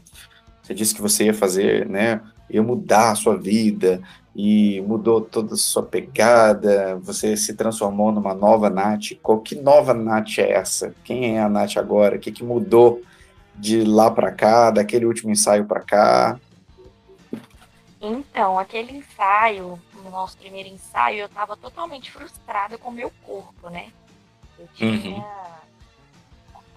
você 0.62 0.74
disse 0.74 0.94
que 0.94 1.02
você 1.02 1.24
ia 1.24 1.34
fazer, 1.34 1.88
né, 1.88 2.20
ia 2.48 2.62
mudar 2.62 3.12
a 3.12 3.14
sua 3.14 3.36
vida, 3.36 4.00
e 4.34 4.80
mudou 4.82 5.20
toda 5.20 5.54
a 5.54 5.56
sua 5.56 5.82
pegada, 5.82 6.96
você 7.02 7.36
se 7.36 7.54
transformou 7.54 8.12
numa 8.12 8.34
nova 8.34 8.70
Nath. 8.70 9.16
Qual 9.22 9.40
que 9.40 9.56
nova 9.56 9.92
Nath 9.92 10.38
é 10.38 10.52
essa? 10.52 10.94
Quem 11.04 11.36
é 11.36 11.42
a 11.42 11.48
Nath 11.48 11.76
agora? 11.76 12.16
O 12.16 12.18
que, 12.18 12.30
que 12.30 12.44
mudou 12.44 13.02
de 13.60 13.84
lá 13.84 14.10
para 14.10 14.32
cá, 14.32 14.70
daquele 14.70 15.04
último 15.04 15.30
ensaio 15.30 15.66
para 15.66 15.80
cá? 15.80 16.40
Então, 18.00 18.58
aquele 18.58 18.96
ensaio, 18.96 19.78
no 20.02 20.10
nosso 20.10 20.36
primeiro 20.38 20.70
ensaio, 20.70 21.18
eu 21.18 21.26
estava 21.26 21.56
totalmente 21.56 22.10
frustrada 22.10 22.78
com 22.78 22.88
o 22.88 22.92
meu 22.92 23.12
corpo, 23.26 23.68
né? 23.68 23.90
Eu 24.58 24.66
tinha 24.74 25.14
uhum. 25.14 25.24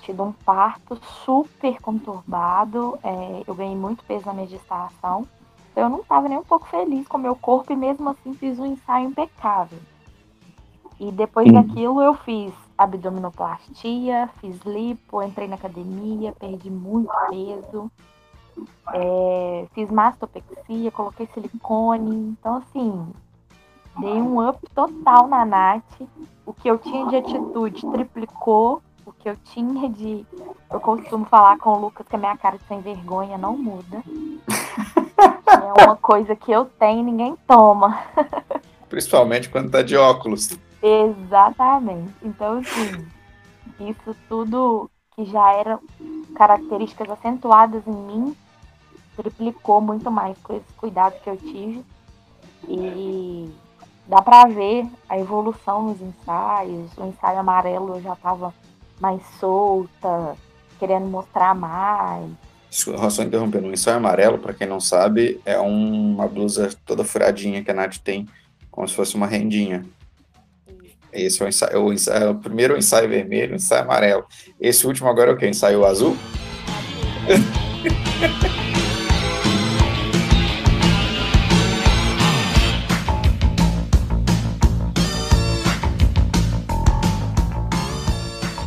tido 0.01 0.23
um 0.23 0.31
parto 0.33 0.99
super 1.23 1.79
conturbado, 1.81 2.99
é, 3.01 3.43
eu 3.47 3.55
ganhei 3.55 3.75
muito 3.75 4.03
peso 4.03 4.25
na 4.25 4.33
minha 4.33 4.47
gestação, 4.47 5.25
então 5.71 5.83
eu 5.83 5.89
não 5.89 6.01
estava 6.01 6.27
nem 6.27 6.37
um 6.37 6.43
pouco 6.43 6.67
feliz 6.67 7.07
com 7.07 7.17
o 7.17 7.21
meu 7.21 7.35
corpo 7.35 7.71
e 7.71 7.75
mesmo 7.75 8.09
assim 8.09 8.33
fiz 8.33 8.59
um 8.59 8.65
ensaio 8.65 9.07
impecável. 9.07 9.79
E 10.99 11.11
depois 11.11 11.47
uhum. 11.47 11.53
daquilo 11.53 12.01
eu 12.01 12.13
fiz 12.13 12.53
abdominoplastia, 12.77 14.29
fiz 14.39 14.59
lipo, 14.61 15.21
entrei 15.21 15.47
na 15.47 15.55
academia, 15.55 16.33
perdi 16.33 16.69
muito 16.69 17.11
peso, 17.29 17.91
é, 18.93 19.65
fiz 19.73 19.89
mastopexia, 19.89 20.91
coloquei 20.91 21.27
silicone. 21.33 22.35
Então, 22.39 22.57
assim, 22.57 23.07
dei 23.99 24.13
um 24.13 24.47
up 24.47 24.59
total 24.73 25.27
na 25.27 25.45
Nath. 25.45 26.01
O 26.45 26.53
que 26.53 26.69
eu 26.69 26.77
tinha 26.77 27.07
de 27.07 27.15
atitude 27.15 27.81
triplicou. 27.91 28.81
O 29.05 29.11
que 29.11 29.29
eu 29.29 29.35
tinha 29.35 29.89
de. 29.89 30.25
Eu 30.71 30.79
costumo 30.79 31.25
falar 31.25 31.57
com 31.57 31.71
o 31.71 31.79
Lucas 31.79 32.07
que 32.07 32.15
a 32.15 32.19
minha 32.19 32.37
cara 32.37 32.57
de 32.57 32.63
sem 32.65 32.79
vergonha 32.79 33.37
não 33.37 33.57
muda. 33.57 34.01
é 35.77 35.83
uma 35.83 35.95
coisa 35.97 36.35
que 36.35 36.51
eu 36.51 36.65
tenho 36.65 37.01
e 37.01 37.03
ninguém 37.03 37.35
toma. 37.45 37.99
Principalmente 38.87 39.49
quando 39.49 39.71
tá 39.71 39.81
de 39.81 39.97
óculos. 39.97 40.57
Exatamente. 40.83 42.13
Então, 42.21 42.59
assim, 42.59 43.07
isso 43.79 44.13
tudo 44.27 44.91
que 45.15 45.23
já 45.25 45.53
eram 45.53 45.79
características 46.35 47.09
acentuadas 47.09 47.81
em 47.87 47.93
mim, 47.93 48.35
triplicou 49.15 49.79
muito 49.79 50.11
mais 50.11 50.37
com 50.39 50.55
esse 50.57 50.73
cuidado 50.75 51.15
que 51.23 51.29
eu 51.29 51.37
tive. 51.37 51.85
E 52.67 53.49
dá 54.07 54.21
para 54.21 54.45
ver 54.47 54.85
a 55.07 55.17
evolução 55.17 55.83
nos 55.83 56.01
ensaios. 56.01 56.91
O 56.97 57.05
ensaio 57.05 57.39
amarelo 57.39 57.95
eu 57.95 58.01
já 58.01 58.13
estava 58.13 58.53
mais 58.99 59.21
solta, 59.39 60.35
querendo 60.79 61.05
mostrar 61.05 61.55
mais. 61.55 62.29
Só 62.69 63.23
interrompendo, 63.23 63.67
o 63.67 63.73
ensaio 63.73 63.97
amarelo, 63.97 64.39
para 64.39 64.53
quem 64.53 64.67
não 64.67 64.79
sabe, 64.79 65.39
é 65.45 65.59
uma 65.59 66.27
blusa 66.27 66.75
toda 66.85 67.03
furadinha 67.03 67.63
que 67.63 67.69
a 67.69 67.73
Nath 67.73 67.97
tem, 67.97 68.27
como 68.71 68.87
se 68.87 68.95
fosse 68.95 69.15
uma 69.15 69.27
rendinha. 69.27 69.85
Esse 71.13 71.41
é 71.43 71.45
o, 71.45 71.47
ensaio, 71.47 71.83
o, 71.83 71.93
ensaio, 71.93 72.31
o 72.31 72.35
primeiro 72.39 72.75
ensaio 72.75 73.07
vermelho, 73.07 73.53
o 73.53 73.55
ensaio 73.55 73.83
amarelo. 73.83 74.25
Esse 74.59 74.87
último 74.87 75.07
agora 75.07 75.29
é 75.29 75.33
o 75.33 75.37
que? 75.37 75.47
Ensaio 75.47 75.85
azul? 75.85 76.17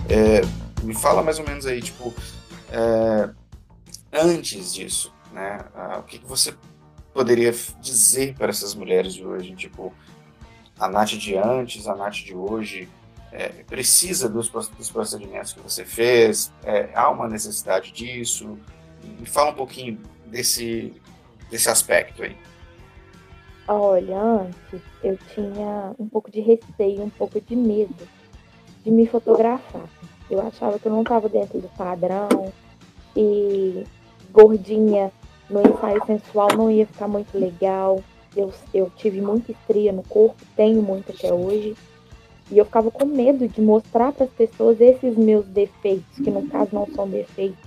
é, 0.09 0.41
me 0.85 0.95
fala 0.95 1.25
mais 1.25 1.41
ou 1.41 1.45
menos 1.45 1.67
aí, 1.67 1.83
tipo, 1.83 2.15
é, 2.71 3.29
antes 4.13 4.73
disso, 4.73 5.13
né? 5.33 5.59
o 5.99 6.03
que, 6.05 6.21
que 6.21 6.27
você 6.27 6.55
poderia 7.13 7.53
dizer 7.81 8.35
para 8.35 8.51
essas 8.51 8.73
mulheres 8.73 9.15
de 9.15 9.27
hoje? 9.27 9.53
Tipo, 9.57 9.93
a 10.79 10.89
Nath 10.89 11.11
de 11.11 11.37
antes, 11.37 11.87
a 11.87 11.95
Nath 11.95 12.15
de 12.15 12.35
hoje, 12.35 12.89
é, 13.33 13.49
precisa 13.67 14.29
dos, 14.29 14.49
dos, 14.49 14.91
procedimentos 14.91 15.53
que 15.53 15.61
você 15.61 15.85
fez? 15.85 16.53
É, 16.65 16.91
há 16.95 17.11
uma 17.11 17.29
necessidade 17.29 17.93
disso? 17.93 18.59
Me 19.19 19.27
fala 19.27 19.51
um 19.51 19.55
pouquinho 19.55 20.01
desse, 20.27 20.93
desse 21.51 21.69
aspecto 21.69 22.23
aí. 22.23 22.37
Olha, 23.69 24.19
antes 24.19 24.81
eu 25.03 25.19
tinha 25.35 25.95
um 25.99 26.09
pouco 26.09 26.31
de 26.31 26.41
receio, 26.41 27.03
um 27.03 27.11
pouco 27.11 27.41
de 27.41 27.57
medo 27.57 28.09
de 28.85 28.91
me 28.91 29.07
fotografar. 29.07 29.89
Eu 30.31 30.41
achava 30.47 30.79
que 30.79 30.87
eu 30.87 30.93
não 30.93 31.03
estava 31.03 31.29
dentro 31.29 31.61
do 31.61 31.69
padrão 31.71 32.53
e 33.17 33.85
gordinha 34.33 35.11
no 35.51 35.61
ensaio 35.61 36.05
sensual 36.07 36.49
não 36.57 36.71
ia 36.71 36.87
ficar 36.87 37.09
muito 37.09 37.37
legal 37.37 38.03
eu, 38.37 38.53
eu 38.75 38.91
tive 38.97 39.21
muita 39.21 39.51
estria 39.53 39.93
no 39.93 40.03
corpo, 40.03 40.37
tenho 40.55 40.83
muito 40.83 41.11
até 41.11 41.33
hoje. 41.33 41.75
E 42.51 42.59
eu 42.59 42.65
ficava 42.65 42.91
com 42.91 43.05
medo 43.05 43.49
de 43.49 43.61
mostrar 43.61 44.13
para 44.13 44.25
as 44.25 44.31
pessoas 44.31 44.81
esses 44.81 45.17
meus 45.17 45.47
defeitos, 45.47 46.17
que 46.17 46.31
no 46.31 46.47
caso 46.47 46.71
não 46.73 46.87
são 46.87 47.09
defeitos, 47.09 47.59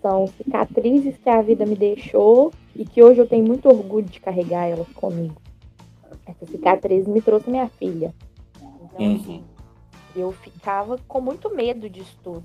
são 0.00 0.26
cicatrizes 0.28 1.16
que 1.18 1.28
a 1.28 1.42
vida 1.42 1.66
me 1.66 1.74
deixou 1.74 2.52
e 2.74 2.84
que 2.84 3.02
hoje 3.02 3.20
eu 3.20 3.26
tenho 3.26 3.44
muito 3.44 3.68
orgulho 3.68 4.06
de 4.06 4.20
carregar 4.20 4.66
elas 4.66 4.88
comigo. 4.94 5.34
Essa 6.24 6.46
cicatriz 6.46 7.06
me 7.06 7.20
trouxe 7.20 7.50
minha 7.50 7.68
filha. 7.68 8.14
Então, 8.56 9.06
uhum. 9.06 9.42
eu 10.14 10.32
ficava 10.32 10.96
com 11.06 11.20
muito 11.20 11.54
medo 11.54 11.90
disso 11.90 12.16
tudo. 12.22 12.44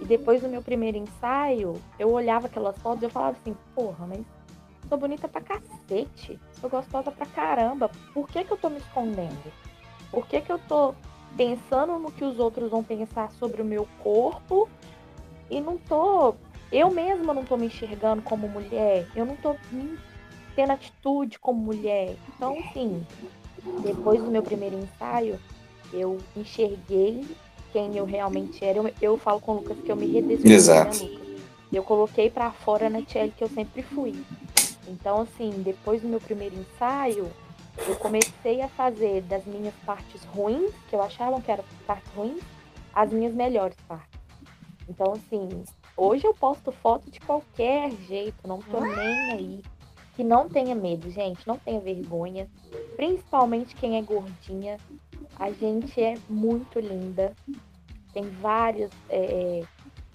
E 0.00 0.04
depois 0.04 0.42
do 0.42 0.48
meu 0.48 0.62
primeiro 0.62 0.98
ensaio, 0.98 1.74
eu 1.98 2.10
olhava 2.10 2.48
aquelas 2.48 2.76
fotos 2.78 3.02
e 3.02 3.06
eu 3.06 3.10
falava 3.10 3.36
assim, 3.40 3.56
porra, 3.74 4.06
mas 4.06 4.20
Sou 4.88 4.98
bonita 4.98 5.28
pra 5.28 5.40
cacete. 5.40 6.38
Sou 6.60 6.70
gostosa 6.70 7.10
pra 7.10 7.26
caramba. 7.26 7.90
Por 8.14 8.28
que, 8.28 8.44
que 8.44 8.50
eu 8.50 8.56
tô 8.56 8.70
me 8.70 8.78
escondendo? 8.78 9.52
Por 10.10 10.26
que, 10.26 10.40
que 10.40 10.50
eu 10.50 10.58
tô 10.58 10.94
pensando 11.36 11.98
no 11.98 12.10
que 12.10 12.24
os 12.24 12.38
outros 12.38 12.70
vão 12.70 12.82
pensar 12.82 13.30
sobre 13.32 13.60
o 13.60 13.64
meu 13.64 13.86
corpo 14.02 14.68
e 15.50 15.60
não 15.60 15.76
tô. 15.76 16.34
Eu 16.70 16.90
mesma 16.90 17.32
não 17.32 17.44
tô 17.44 17.56
me 17.56 17.66
enxergando 17.66 18.20
como 18.22 18.46
mulher, 18.48 19.06
eu 19.16 19.24
não 19.24 19.36
tô 19.36 19.56
tendo 20.54 20.72
atitude 20.72 21.38
como 21.38 21.58
mulher. 21.58 22.14
Então, 22.34 22.58
assim, 22.58 23.06
depois 23.82 24.22
do 24.22 24.30
meu 24.30 24.42
primeiro 24.42 24.76
ensaio, 24.76 25.38
eu 25.92 26.18
enxerguei 26.36 27.24
quem 27.72 27.96
eu 27.96 28.04
realmente 28.04 28.62
era. 28.64 28.78
Eu, 28.78 28.92
eu 29.00 29.16
falo 29.16 29.40
com 29.40 29.52
o 29.52 29.54
Lucas 29.56 29.78
que 29.78 29.90
eu 29.90 29.96
me 29.96 30.06
redescobri, 30.06 30.52
Exato. 30.52 31.08
Eu 31.72 31.82
coloquei 31.82 32.30
para 32.30 32.50
fora 32.50 32.86
a 32.86 32.90
Natiele 32.90 33.32
que 33.36 33.44
eu 33.44 33.48
sempre 33.48 33.82
fui. 33.82 34.14
Então, 34.88 35.22
assim, 35.22 35.50
depois 35.62 36.02
do 36.02 36.08
meu 36.08 36.20
primeiro 36.20 36.56
ensaio, 36.56 37.30
eu 37.86 37.96
comecei 37.96 38.60
a 38.60 38.68
fazer 38.68 39.22
das 39.22 39.44
minhas 39.44 39.74
partes 39.86 40.24
ruins, 40.24 40.72
que 40.88 40.96
eu 40.96 41.02
achava 41.02 41.40
que 41.40 41.50
eram 41.50 41.64
partes 41.86 42.10
ruins, 42.12 42.42
as 42.92 43.12
minhas 43.12 43.34
melhores 43.34 43.76
partes. 43.86 44.18
Então, 44.88 45.12
assim, 45.12 45.62
hoje 45.96 46.26
eu 46.26 46.34
posto 46.34 46.72
foto 46.72 47.10
de 47.10 47.20
qualquer 47.20 47.90
jeito, 48.08 48.48
não 48.48 48.58
tô 48.58 48.80
nem 48.80 49.32
aí. 49.32 49.62
Que 50.16 50.24
não 50.24 50.48
tenha 50.48 50.74
medo, 50.74 51.08
gente, 51.10 51.46
não 51.46 51.58
tenha 51.58 51.78
vergonha. 51.78 52.48
Principalmente 52.96 53.76
quem 53.76 53.96
é 53.98 54.02
gordinha. 54.02 54.78
A 55.38 55.52
gente 55.52 56.02
é 56.02 56.16
muito 56.28 56.80
linda. 56.80 57.32
Tem 58.12 58.24
vários 58.40 58.90
é, 59.08 59.62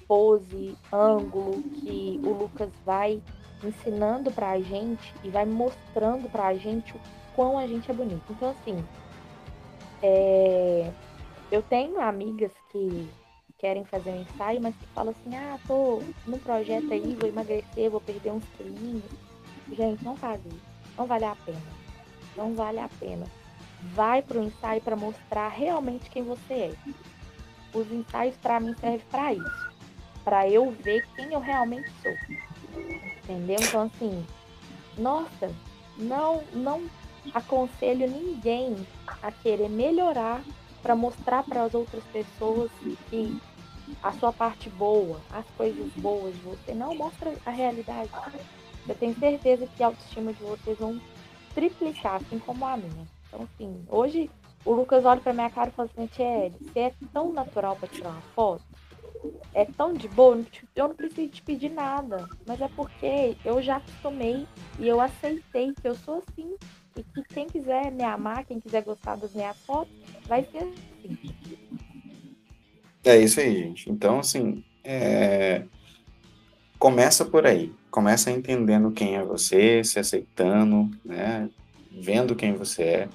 pose, 0.08 0.76
ângulo 0.92 1.62
que 1.64 2.20
o 2.24 2.34
Lucas 2.34 2.70
vai 2.86 3.22
ensinando 3.68 4.32
pra 4.32 4.60
gente 4.60 5.14
e 5.24 5.30
vai 5.30 5.46
mostrando 5.46 6.30
pra 6.30 6.54
gente 6.56 6.94
o 6.96 7.00
quão 7.36 7.58
a 7.58 7.68
gente 7.68 7.90
é 7.90 7.94
bonito. 7.94 8.24
Então, 8.30 8.50
assim, 8.52 8.84
é... 10.02 10.92
eu 11.52 11.62
tenho 11.62 12.00
amigas 12.00 12.52
que 12.72 13.10
querem 13.58 13.86
fazer 13.86 14.10
um 14.12 14.22
ensaio, 14.22 14.62
mas 14.62 14.76
que 14.76 14.86
falam 14.88 15.12
assim, 15.12 15.36
ah, 15.38 15.58
tô 15.66 16.02
num 16.28 16.38
projeto 16.38 16.92
aí, 16.92 17.16
vou 17.16 17.30
emagrecer, 17.30 17.90
vou 17.90 18.02
perder 18.02 18.32
uns 18.32 18.44
quilinhos. 18.58 19.04
Gente, 19.72 20.04
não 20.04 20.18
faz 20.18 20.42
isso. 20.46 20.62
Não 20.98 21.06
vale 21.06 21.26
a 21.26 21.36
pena. 21.46 21.62
Não 22.36 22.54
vale 22.54 22.80
a 22.80 22.90
pena. 23.00 23.26
Vai 23.94 24.22
pro 24.22 24.44
ensaio 24.44 24.82
para 24.82 24.96
mostrar 24.96 25.48
realmente 25.48 26.10
quem 26.10 26.24
você 26.24 26.54
é. 26.54 26.74
Os 27.74 27.92
ensaios 27.92 28.36
para 28.38 28.60
mim 28.60 28.76
servem 28.76 29.08
para 29.10 29.34
isso, 29.34 29.72
para 30.24 30.48
eu 30.48 30.70
ver 30.72 31.06
quem 31.16 31.34
eu 31.34 31.40
realmente 31.40 31.90
sou. 32.02 32.14
Entendeu? 33.24 33.58
Então 33.62 33.84
assim, 33.84 34.26
nossa, 34.98 35.52
não 35.98 36.44
não 36.54 36.84
aconselho 37.34 38.10
ninguém 38.10 38.76
a 39.22 39.32
querer 39.32 39.70
melhorar 39.70 40.44
para 40.82 40.96
mostrar 40.96 41.44
para 41.44 41.64
as 41.64 41.74
outras 41.74 42.04
pessoas 42.06 42.70
que 43.10 43.40
a 44.02 44.12
sua 44.14 44.34
parte 44.34 44.70
boa, 44.70 45.20
as 45.32 45.46
coisas 45.58 45.92
boas 45.94 46.34
de 46.34 46.42
você. 46.42 46.74
Não 46.74 46.96
mostra 46.96 47.34
a 47.46 47.50
realidade. 47.50 48.10
Eu 48.88 48.96
tenho 48.96 49.18
certeza 49.18 49.68
que 49.68 49.84
a 49.84 49.88
autoestima 49.88 50.34
de 50.34 50.44
vocês 50.44 50.78
vão 50.78 51.00
triplicar, 51.54 52.16
assim 52.16 52.40
como 52.40 52.66
a 52.66 52.76
minha. 52.76 53.08
Então, 53.28 53.44
assim, 53.44 53.86
hoje 53.90 54.30
o 54.66 54.74
Lucas 54.74 55.06
olha 55.06 55.22
pra 55.22 55.34
minha 55.34 55.50
cara 55.50 55.70
e 55.70 55.74
fala 55.74 55.90
assim, 55.94 56.08
Thierry, 56.08 56.54
você 56.60 56.80
é 56.80 56.94
tão 57.12 57.32
natural 57.32 57.76
para 57.76 57.88
tirar 57.88 58.10
uma 58.10 58.22
foto, 58.36 58.64
é 59.54 59.66
tão 59.66 59.94
de 59.94 60.08
boa, 60.08 60.44
eu 60.76 60.88
não 60.88 60.96
preciso 60.96 61.30
te 61.30 61.42
pedir 61.42 61.70
nada. 61.70 62.28
Mas 62.46 62.60
é 62.62 62.68
porque 62.70 63.38
eu 63.44 63.62
já 63.62 63.78
acostumei 63.78 64.48
e 64.80 64.88
eu 64.88 65.00
aceitei 65.00 65.74
que 65.74 65.88
eu 65.88 65.96
sou 65.96 66.24
assim. 66.28 66.56
E 66.96 67.04
que 67.04 67.24
quem 67.34 67.48
quiser 67.48 67.92
me 67.92 68.04
amar, 68.04 68.46
quem 68.46 68.60
quiser 68.60 68.84
gostar 68.84 69.16
das 69.16 69.34
minhas 69.34 69.58
fotos, 69.58 69.94
vai 70.28 70.46
ser 70.46 70.58
assim. 70.58 71.18
É 73.04 73.18
isso 73.18 73.40
aí, 73.40 73.54
gente. 73.54 73.90
Então, 73.90 74.20
assim, 74.20 74.64
é... 74.84 75.64
começa 76.78 77.26
por 77.26 77.46
aí. 77.46 77.74
Começa 77.90 78.32
entendendo 78.32 78.92
quem 78.92 79.16
é 79.16 79.24
você, 79.24 79.84
se 79.84 80.00
aceitando, 80.00 80.90
né? 81.04 81.50
Vendo 81.92 82.36
quem 82.36 82.54
você 82.54 82.84
é. 82.84 83.10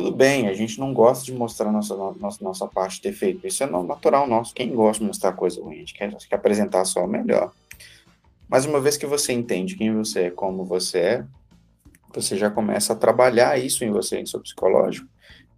Tudo 0.00 0.16
bem, 0.16 0.48
a 0.48 0.54
gente 0.54 0.80
não 0.80 0.94
gosta 0.94 1.26
de 1.26 1.30
mostrar 1.30 1.70
nossa, 1.70 1.94
nossa, 1.94 2.42
nossa 2.42 2.66
parte 2.66 3.02
defeito. 3.02 3.46
Isso 3.46 3.62
é 3.62 3.66
natural 3.66 4.26
nosso. 4.26 4.54
Quem 4.54 4.74
gosta 4.74 5.02
de 5.02 5.06
mostrar 5.06 5.32
coisa 5.32 5.60
ruim? 5.60 5.74
A 5.74 5.78
gente 5.80 5.92
quer, 5.92 6.10
quer 6.16 6.36
apresentar 6.36 6.86
só 6.86 7.04
o 7.04 7.06
melhor. 7.06 7.52
Mas 8.48 8.64
uma 8.64 8.80
vez 8.80 8.96
que 8.96 9.04
você 9.04 9.34
entende 9.34 9.76
quem 9.76 9.94
você 9.94 10.20
é, 10.20 10.30
como 10.30 10.64
você 10.64 10.98
é, 10.98 11.24
você 12.14 12.34
já 12.38 12.48
começa 12.48 12.94
a 12.94 12.96
trabalhar 12.96 13.62
isso 13.62 13.84
em 13.84 13.90
você, 13.90 14.18
em 14.18 14.24
seu 14.24 14.40
psicológico, 14.40 15.06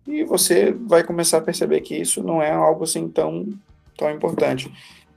e 0.08 0.24
você 0.24 0.72
vai 0.72 1.04
começar 1.04 1.38
a 1.38 1.42
perceber 1.42 1.80
que 1.80 1.94
isso 1.94 2.20
não 2.20 2.42
é 2.42 2.50
algo 2.50 2.82
assim 2.82 3.08
tão, 3.08 3.46
tão 3.96 4.10
importante. 4.10 4.72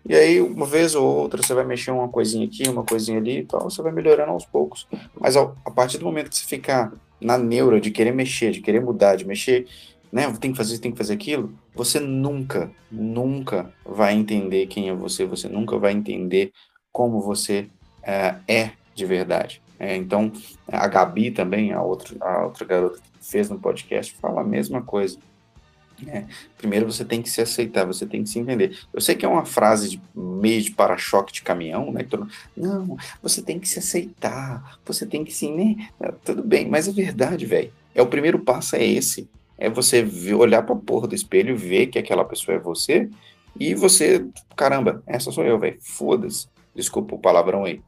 E 0.08 0.14
aí, 0.14 0.40
uma 0.40 0.66
vez 0.66 0.94
ou 0.94 1.04
outra, 1.04 1.42
você 1.42 1.54
vai 1.54 1.66
mexer 1.66 1.92
uma 1.92 2.08
coisinha 2.08 2.46
aqui, 2.46 2.68
uma 2.70 2.84
coisinha 2.84 3.18
ali 3.18 3.40
e 3.40 3.46
tal, 3.46 3.62
você 3.62 3.82
vai 3.82 3.92
melhorando 3.92 4.32
aos 4.32 4.46
poucos. 4.46 4.88
Mas 5.20 5.36
a 5.36 5.48
partir 5.76 5.98
do 5.98 6.06
momento 6.06 6.30
que 6.30 6.38
você 6.38 6.46
ficar 6.46 6.94
na 7.20 7.38
neura 7.38 7.82
de 7.82 7.90
querer 7.90 8.14
mexer, 8.14 8.52
de 8.52 8.62
querer 8.62 8.82
mudar, 8.82 9.16
de 9.16 9.26
mexer, 9.26 9.66
né, 10.12 10.32
tem 10.40 10.52
que 10.52 10.58
fazer, 10.58 10.78
tem 10.78 10.92
que 10.92 10.98
fazer 10.98 11.14
aquilo, 11.14 11.54
você 11.74 12.00
nunca, 12.00 12.72
nunca 12.92 13.74
vai 13.84 14.14
entender 14.14 14.68
quem 14.68 14.90
é 14.90 14.94
você, 14.94 15.26
você 15.26 15.50
nunca 15.50 15.78
vai 15.78 15.92
entender 15.92 16.52
como 16.92 17.20
você 17.20 17.68
é, 18.04 18.36
é 18.48 18.72
de 18.94 19.06
verdade. 19.06 19.62
É, 19.78 19.96
então, 19.96 20.32
a 20.68 20.88
Gabi 20.88 21.32
também, 21.32 21.74
a 21.74 21.82
outra, 21.82 22.16
a 22.22 22.46
outra 22.46 22.64
garota 22.64 23.00
que 23.00 23.26
fez 23.28 23.50
no 23.50 23.60
podcast, 23.60 24.14
fala 24.22 24.42
a 24.42 24.44
mesma 24.44 24.82
coisa. 24.82 25.18
É, 26.08 26.26
primeiro 26.58 26.92
você 26.92 27.06
tem 27.06 27.22
que 27.22 27.30
se 27.30 27.42
aceitar, 27.42 27.86
você 27.86 28.06
tem 28.06 28.24
que 28.24 28.30
se 28.30 28.40
entender. 28.40 28.78
Eu 28.94 29.00
sei 29.00 29.16
que 29.16 29.26
é 29.26 29.30
uma 29.30 29.46
frase 29.46 29.90
de 29.90 30.02
meio 30.14 30.62
de 30.62 30.72
para-choque 30.72 31.32
de 31.32 31.42
caminhão, 31.42 31.92
né? 31.92 32.04
Todo, 32.04 32.28
não, 32.56 32.98
você 33.22 33.42
tem 33.42 33.60
que 33.60 33.68
se 33.68 33.80
aceitar, 33.80 34.80
você 34.86 35.06
tem 35.06 35.24
que 35.24 35.34
se. 35.34 35.50
Né? 35.50 35.90
Tudo 36.24 36.44
bem, 36.44 36.68
mas 36.70 36.88
é 36.88 36.92
verdade, 36.92 37.46
velho. 37.46 37.72
É 37.94 38.02
o 38.02 38.08
primeiro 38.08 38.40
passo 38.40 38.76
é 38.76 38.86
esse. 38.86 39.30
É 39.58 39.70
você 39.70 40.06
olhar 40.38 40.64
pra 40.64 40.76
porra 40.76 41.08
do 41.08 41.16
espelho, 41.16 41.56
ver 41.56 41.88
que 41.88 41.98
aquela 41.98 42.26
pessoa 42.26 42.56
é 42.56 42.60
você, 42.60 43.10
e 43.58 43.74
você, 43.74 44.26
caramba, 44.56 45.02
essa 45.08 45.32
sou 45.32 45.46
eu, 45.46 45.58
velho. 45.58 45.78
Foda-se. 45.82 46.48
Desculpa 46.76 47.16
o 47.16 47.20
palavrão 47.20 47.64
aí. 47.64 47.82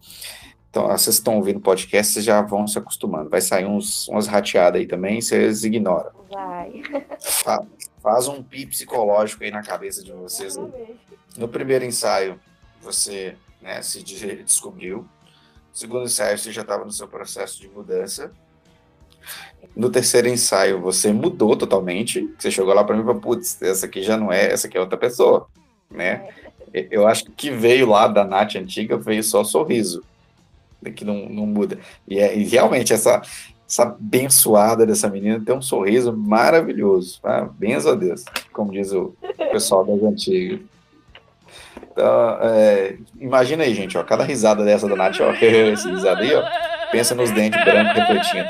Então, 0.77 0.87
vocês 0.89 1.15
estão 1.15 1.37
ouvindo 1.37 1.59
podcast, 1.59 2.13
vocês 2.13 2.23
já 2.23 2.39
vão 2.39 2.67
se 2.67 2.77
acostumando. 2.77 3.31
Vai 3.31 3.41
sair 3.41 3.65
uns, 3.65 4.07
umas 4.07 4.27
rateadas 4.27 4.79
aí 4.79 4.85
também, 4.85 5.19
vocês 5.19 5.63
ignoram. 5.63 6.11
Vai. 6.31 6.83
Faz, 7.19 7.65
faz 7.99 8.27
um 8.27 8.43
pi 8.43 8.67
psicológico 8.67 9.43
aí 9.43 9.49
na 9.49 9.63
cabeça 9.63 10.03
de 10.03 10.11
vocês. 10.11 10.55
No 11.35 11.47
primeiro 11.47 11.83
ensaio, 11.83 12.39
você 12.79 13.35
né, 13.59 13.81
se 13.81 14.03
descobriu. 14.03 14.97
No 14.99 15.07
segundo 15.73 16.03
ensaio, 16.03 16.37
você 16.37 16.51
já 16.51 16.61
estava 16.61 16.85
no 16.85 16.91
seu 16.91 17.07
processo 17.07 17.59
de 17.59 17.67
mudança. 17.67 18.31
No 19.75 19.89
terceiro 19.89 20.27
ensaio, 20.27 20.79
você 20.79 21.11
mudou 21.11 21.57
totalmente. 21.57 22.31
Você 22.37 22.51
chegou 22.51 22.71
lá 22.71 22.83
para 22.83 22.95
mim 22.95 23.01
e 23.01 23.05
falou: 23.05 23.19
putz, 23.19 23.59
essa 23.63 23.87
aqui 23.87 24.03
já 24.03 24.15
não 24.15 24.31
é, 24.31 24.51
essa 24.51 24.67
aqui 24.67 24.77
é 24.77 24.79
outra 24.79 24.95
pessoa. 24.97 25.47
Né? 25.89 26.29
É. 26.71 26.87
Eu 26.91 27.07
acho 27.07 27.25
que 27.25 27.31
o 27.31 27.33
que 27.33 27.49
veio 27.49 27.89
lá 27.89 28.07
da 28.07 28.23
Nath 28.23 28.55
antiga 28.57 28.95
veio 28.95 29.23
só 29.23 29.43
sorriso 29.43 30.05
que 30.95 31.03
não, 31.03 31.27
não 31.29 31.45
muda. 31.45 31.79
E, 32.07 32.19
é, 32.19 32.37
e 32.37 32.43
realmente, 32.43 32.93
essa, 32.93 33.21
essa 33.67 33.83
abençoada 33.83 34.85
dessa 34.85 35.09
menina 35.09 35.43
tem 35.43 35.55
um 35.55 35.61
sorriso 35.61 36.15
maravilhoso. 36.15 37.21
Tá? 37.21 37.45
Benza 37.45 37.91
a 37.91 37.95
Deus, 37.95 38.23
como 38.53 38.71
diz 38.71 38.91
o 38.91 39.15
pessoal 39.51 39.85
das 39.85 40.01
antigas. 40.01 40.61
Então, 41.91 42.37
é, 42.41 42.97
imagina 43.19 43.63
aí, 43.63 43.73
gente, 43.73 43.97
ó, 43.97 44.03
cada 44.03 44.23
risada 44.23 44.63
dessa 44.63 44.87
da 44.87 44.95
Nath, 44.95 45.19
ó, 45.19 45.31
esse 45.41 45.89
risada 45.89 46.21
aí, 46.21 46.33
ó, 46.33 46.43
pensa 46.91 47.15
nos 47.15 47.31
dentes 47.31 47.63
brancos 47.63 47.93
refletindo. 47.93 48.49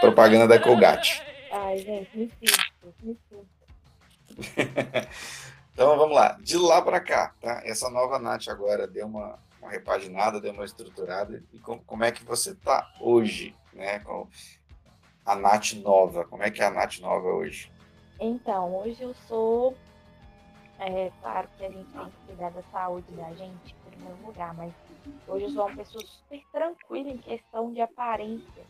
Propaganda 0.00 0.46
da 0.46 0.58
Colgate. 0.58 1.22
Ai, 1.52 1.78
gente, 1.78 2.08
me 2.16 2.30
sinto, 2.40 2.94
me 3.02 3.16
sinto. 3.28 3.48
então 5.72 5.96
vamos 5.96 6.14
lá, 6.14 6.36
de 6.40 6.56
lá 6.56 6.82
para 6.82 7.00
cá, 7.00 7.32
tá? 7.40 7.62
Essa 7.64 7.88
nova 7.88 8.18
Nath 8.18 8.48
agora 8.48 8.86
deu 8.86 9.06
uma, 9.06 9.38
uma 9.68 9.70
repaginada, 9.70 10.40
deu 10.40 10.52
uma 10.52 10.64
estruturada. 10.64 11.44
E 11.52 11.58
com, 11.58 11.78
como 11.80 12.04
é 12.04 12.10
que 12.10 12.24
você 12.24 12.52
está 12.52 12.90
hoje, 12.98 13.54
né? 13.72 14.00
Com 14.00 14.26
a 15.24 15.36
Nath 15.36 15.74
nova. 15.74 16.24
Como 16.24 16.42
é 16.42 16.50
que 16.50 16.62
é 16.62 16.66
a 16.66 16.70
Nath 16.70 16.98
nova 17.00 17.28
hoje? 17.28 17.70
Então, 18.18 18.74
hoje 18.74 19.02
eu 19.02 19.14
sou. 19.28 19.76
É 20.80 21.10
claro 21.20 21.48
que 21.56 21.64
a 21.64 21.70
gente 21.70 21.92
tem 21.92 22.04
que 22.06 22.26
cuidar 22.26 22.50
da 22.50 22.62
saúde 22.72 23.12
da 23.12 23.28
gente 23.34 23.74
em 23.74 23.90
primeiro 23.90 24.26
lugar, 24.26 24.54
mas 24.54 24.72
hoje 25.26 25.46
eu 25.46 25.50
sou 25.50 25.66
uma 25.66 25.76
pessoa 25.76 26.04
super 26.04 26.40
tranquila 26.52 27.10
em 27.10 27.18
questão 27.18 27.72
de 27.72 27.80
aparência, 27.80 28.62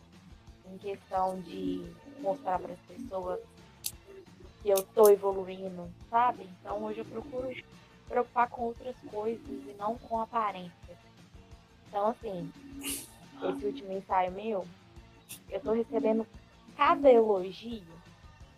em 0.65 0.77
questão 0.79 1.39
de 1.41 1.93
mostrar 2.19 2.57
para 2.57 2.73
as 2.73 2.79
pessoas 2.79 3.39
que 4.63 4.69
eu 4.69 4.77
estou 4.77 5.11
evoluindo, 5.11 5.87
sabe? 6.09 6.49
Então 6.59 6.83
hoje 6.83 6.97
eu 6.97 7.05
procuro 7.05 7.51
preocupar 8.09 8.49
com 8.49 8.63
outras 8.63 8.95
coisas 9.11 9.41
e 9.47 9.75
não 9.77 9.95
com 9.95 10.19
aparência. 10.19 10.97
Então, 11.87 12.07
assim, 12.07 12.51
esse 12.81 13.65
último 13.65 13.93
ensaio 13.93 14.31
meu, 14.31 14.65
eu 15.49 15.59
tô 15.59 15.71
recebendo 15.71 16.25
cada 16.75 17.09
elogio 17.09 17.83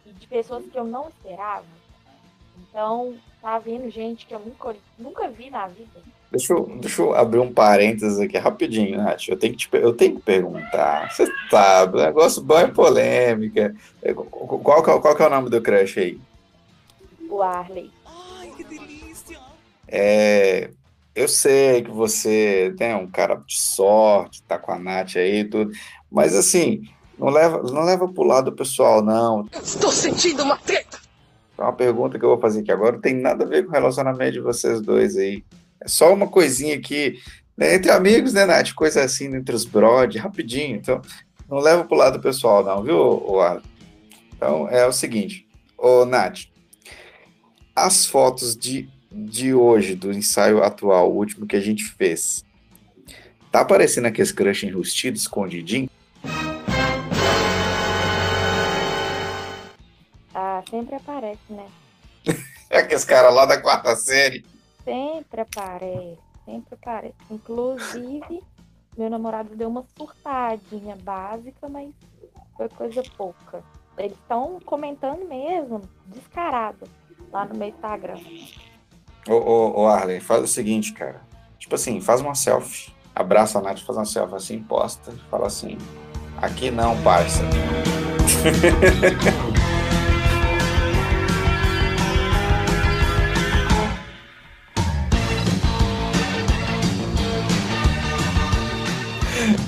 e 0.06 0.12
de 0.12 0.28
pessoas 0.28 0.66
que 0.66 0.78
eu 0.78 0.84
não 0.84 1.10
esperava. 1.10 1.66
Então, 2.58 3.16
tá 3.42 3.60
vindo 3.60 3.90
gente 3.90 4.26
que 4.26 4.34
eu 4.34 4.40
nunca, 4.40 4.76
nunca 4.98 5.30
vi 5.30 5.50
na 5.50 5.68
vida. 5.68 6.02
Deixa 6.32 6.54
eu, 6.54 6.66
deixa 6.80 7.02
eu 7.02 7.14
abrir 7.14 7.40
um 7.40 7.54
parênteses 7.54 8.18
aqui 8.18 8.38
rapidinho, 8.38 8.98
Nath. 8.98 9.28
Eu 9.28 9.38
tenho 9.38 9.54
que, 9.54 9.68
te, 9.68 9.70
eu 9.74 9.94
tenho 9.94 10.16
que 10.16 10.22
perguntar. 10.22 11.12
Você 11.12 11.30
sabe, 11.50 11.98
o 11.98 12.02
negócio 12.02 12.42
bom 12.42 12.58
é 12.58 12.68
polêmica. 12.68 13.76
É, 14.02 14.14
qual, 14.14 14.60
qual, 14.60 15.02
qual 15.02 15.16
que 15.16 15.24
é 15.24 15.28
o 15.28 15.30
nome 15.30 15.50
do 15.50 15.62
crush 15.62 16.00
aí? 16.00 16.20
O 17.30 17.42
Arley. 17.42 17.92
É, 19.92 20.70
eu 21.14 21.28
sei 21.28 21.84
que 21.84 21.92
você 21.92 22.74
é 22.80 22.84
né, 22.84 22.96
um 22.96 23.08
cara 23.08 23.36
de 23.36 23.62
sorte, 23.62 24.42
tá 24.44 24.58
com 24.58 24.72
a 24.72 24.80
Nath 24.80 25.18
aí 25.18 25.42
e 25.42 25.46
tudo, 25.46 25.72
mas 26.10 26.34
assim, 26.34 26.84
não 27.20 27.28
leva, 27.30 27.62
não 27.62 27.84
leva 27.84 28.08
pro 28.08 28.24
lado 28.24 28.54
pessoal, 28.54 29.04
não. 29.04 29.48
Estou 29.62 29.92
sentindo 29.92 30.44
uma 30.44 30.58
treta! 30.58 31.00
Uma 31.58 31.74
pergunta 31.74 32.18
que 32.18 32.26
eu 32.26 32.30
vou 32.30 32.40
fazer 32.40 32.62
aqui 32.62 32.72
agora, 32.72 32.94
não 32.94 33.02
tem 33.02 33.14
nada 33.14 33.44
a 33.44 33.48
ver 33.48 33.64
com 33.64 33.70
o 33.70 33.74
relacionamento 33.74 34.32
de 34.32 34.40
vocês 34.40 34.82
dois 34.82 35.18
aí. 35.18 35.44
É 35.80 35.88
só 35.88 36.14
uma 36.14 36.28
coisinha 36.28 36.76
aqui, 36.76 37.20
né, 37.56 37.76
entre 37.76 37.92
amigos, 37.92 38.34
né, 38.34 38.46
Nath? 38.46 38.74
Coisa 38.74 39.04
assim, 39.04 39.26
entre 39.36 39.54
os 39.54 39.66
brod, 39.66 40.16
rapidinho. 40.18 40.78
Então, 40.78 41.02
não 41.50 41.60
leva 41.60 41.84
pro 41.84 41.98
lado 41.98 42.20
pessoal, 42.20 42.64
não, 42.64 42.82
viu, 42.82 43.40
Arlen? 43.42 43.62
Então, 44.34 44.68
é 44.70 44.88
o 44.88 44.94
seguinte, 44.94 45.46
ô, 45.78 46.06
Nath, 46.06 46.46
as 47.76 48.06
fotos 48.06 48.56
de, 48.56 48.90
de 49.12 49.54
hoje, 49.54 49.96
do 49.96 50.12
ensaio 50.12 50.64
atual, 50.64 51.12
o 51.12 51.16
último 51.16 51.46
que 51.46 51.56
a 51.56 51.60
gente 51.60 51.84
fez, 51.84 52.46
tá 53.52 53.62
aparecendo 53.62 54.06
aqueles 54.06 54.32
crush 54.32 54.64
enrustido, 54.64 55.18
escondidinho? 55.18 55.90
Ah, 60.34 60.64
sempre 60.70 60.96
aparece, 60.96 61.42
né? 61.50 61.68
aqueles 62.72 63.04
caras 63.04 63.34
lá 63.34 63.46
da 63.46 63.62
quarta 63.62 63.96
série. 63.98 64.46
Sempre 64.86 65.42
aparece, 65.42 66.18
sempre 66.46 66.76
aparece. 66.76 67.16
Inclusive, 67.30 68.42
meu 68.98 69.10
namorado 69.10 69.56
deu 69.56 69.68
uma 69.68 69.86
surtadinha 69.98 70.96
básica, 70.96 71.68
mas 71.68 71.90
foi 72.56 72.70
coisa 72.70 73.04
pouca. 73.18 73.62
Eles 73.98 74.14
estão 74.14 74.60
comentando 74.66 75.28
mesmo, 75.28 75.82
descarado, 76.08 76.88
lá 77.32 77.46
no 77.46 77.56
meu 77.56 77.68
Instagram. 77.68 78.20
Ô, 79.28 79.34
ô, 79.34 79.82
ô, 79.82 79.88
Arley, 79.88 80.20
faz 80.20 80.44
o 80.44 80.48
seguinte, 80.48 80.94
cara. 80.94 81.22
Tipo 81.60 81.76
assim, 81.76 82.02
faz 82.02 82.22
uma 82.22 82.34
selfie. 82.34 82.92
Abraça 83.16 83.60
a 83.60 83.62
Nath, 83.62 83.80
faz 83.80 83.98
uma 83.98 84.06
selfie 84.06 84.36
assim, 84.36 84.64
posta. 84.64 85.14
Fala 85.30 85.46
assim, 85.46 85.78
aqui 86.38 86.72
não, 86.72 87.00
parça. 87.04 87.44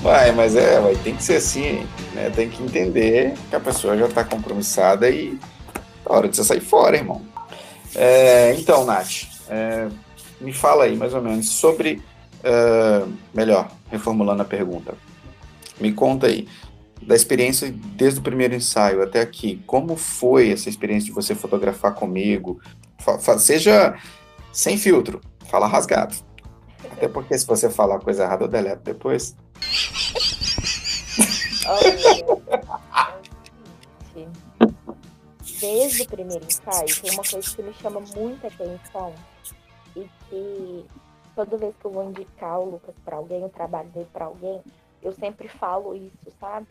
Vai, 0.02 0.32
mas 0.32 0.54
é, 0.54 0.78
vai, 0.80 0.94
tem 0.96 1.16
que 1.16 1.22
ser 1.22 1.36
assim, 1.36 1.86
né? 2.12 2.28
Tem 2.28 2.50
que 2.50 2.62
entender 2.62 3.32
que 3.48 3.56
a 3.56 3.60
pessoa 3.60 3.96
já 3.96 4.04
está 4.04 4.22
compromissada 4.22 5.08
e 5.08 5.38
é 5.74 6.12
hora 6.12 6.28
de 6.28 6.36
você 6.36 6.44
sair 6.44 6.60
fora, 6.60 6.94
irmão. 6.94 7.22
É, 7.94 8.54
então, 8.58 8.84
Nath, 8.84 9.33
é, 9.48 9.88
me 10.40 10.52
fala 10.52 10.84
aí 10.84 10.96
mais 10.96 11.14
ou 11.14 11.22
menos 11.22 11.48
sobre. 11.48 12.02
Uh, 12.44 13.10
melhor, 13.32 13.70
reformulando 13.90 14.42
a 14.42 14.44
pergunta. 14.44 14.94
Me 15.80 15.92
conta 15.92 16.26
aí, 16.26 16.46
da 17.02 17.14
experiência 17.14 17.72
desde 17.72 18.20
o 18.20 18.22
primeiro 18.22 18.54
ensaio 18.54 19.02
até 19.02 19.20
aqui, 19.20 19.62
como 19.66 19.96
foi 19.96 20.50
essa 20.50 20.68
experiência 20.68 21.06
de 21.06 21.12
você 21.12 21.34
fotografar 21.34 21.94
comigo? 21.94 22.60
seja 23.38 23.98
sem 24.52 24.76
filtro, 24.76 25.20
fala 25.50 25.66
rasgado. 25.66 26.14
Até 26.92 27.08
porque 27.08 27.36
se 27.38 27.46
você 27.46 27.70
falar 27.70 27.98
coisa 27.98 28.24
errada, 28.24 28.44
eu 28.44 28.48
deleto 28.48 28.82
depois. 28.84 29.34
Desde 35.60 36.02
o 36.02 36.08
primeiro 36.08 36.44
ensaio, 36.44 37.00
tem 37.00 37.12
uma 37.12 37.22
coisa 37.22 37.56
que 37.56 37.62
me 37.62 37.72
chama 37.74 38.00
muita 38.00 38.48
atenção 38.48 39.14
e 39.96 40.08
que 40.28 40.86
toda 41.34 41.56
vez 41.56 41.74
que 41.76 41.84
eu 41.84 41.90
vou 41.90 42.08
indicar 42.08 42.60
o 42.60 42.70
Lucas 42.70 42.94
para 43.04 43.16
alguém, 43.16 43.44
o 43.44 43.48
trabalho 43.48 43.88
dele 43.90 44.08
para 44.12 44.26
alguém, 44.26 44.62
eu 45.02 45.12
sempre 45.12 45.48
falo 45.48 45.94
isso, 45.94 46.32
sabe? 46.40 46.66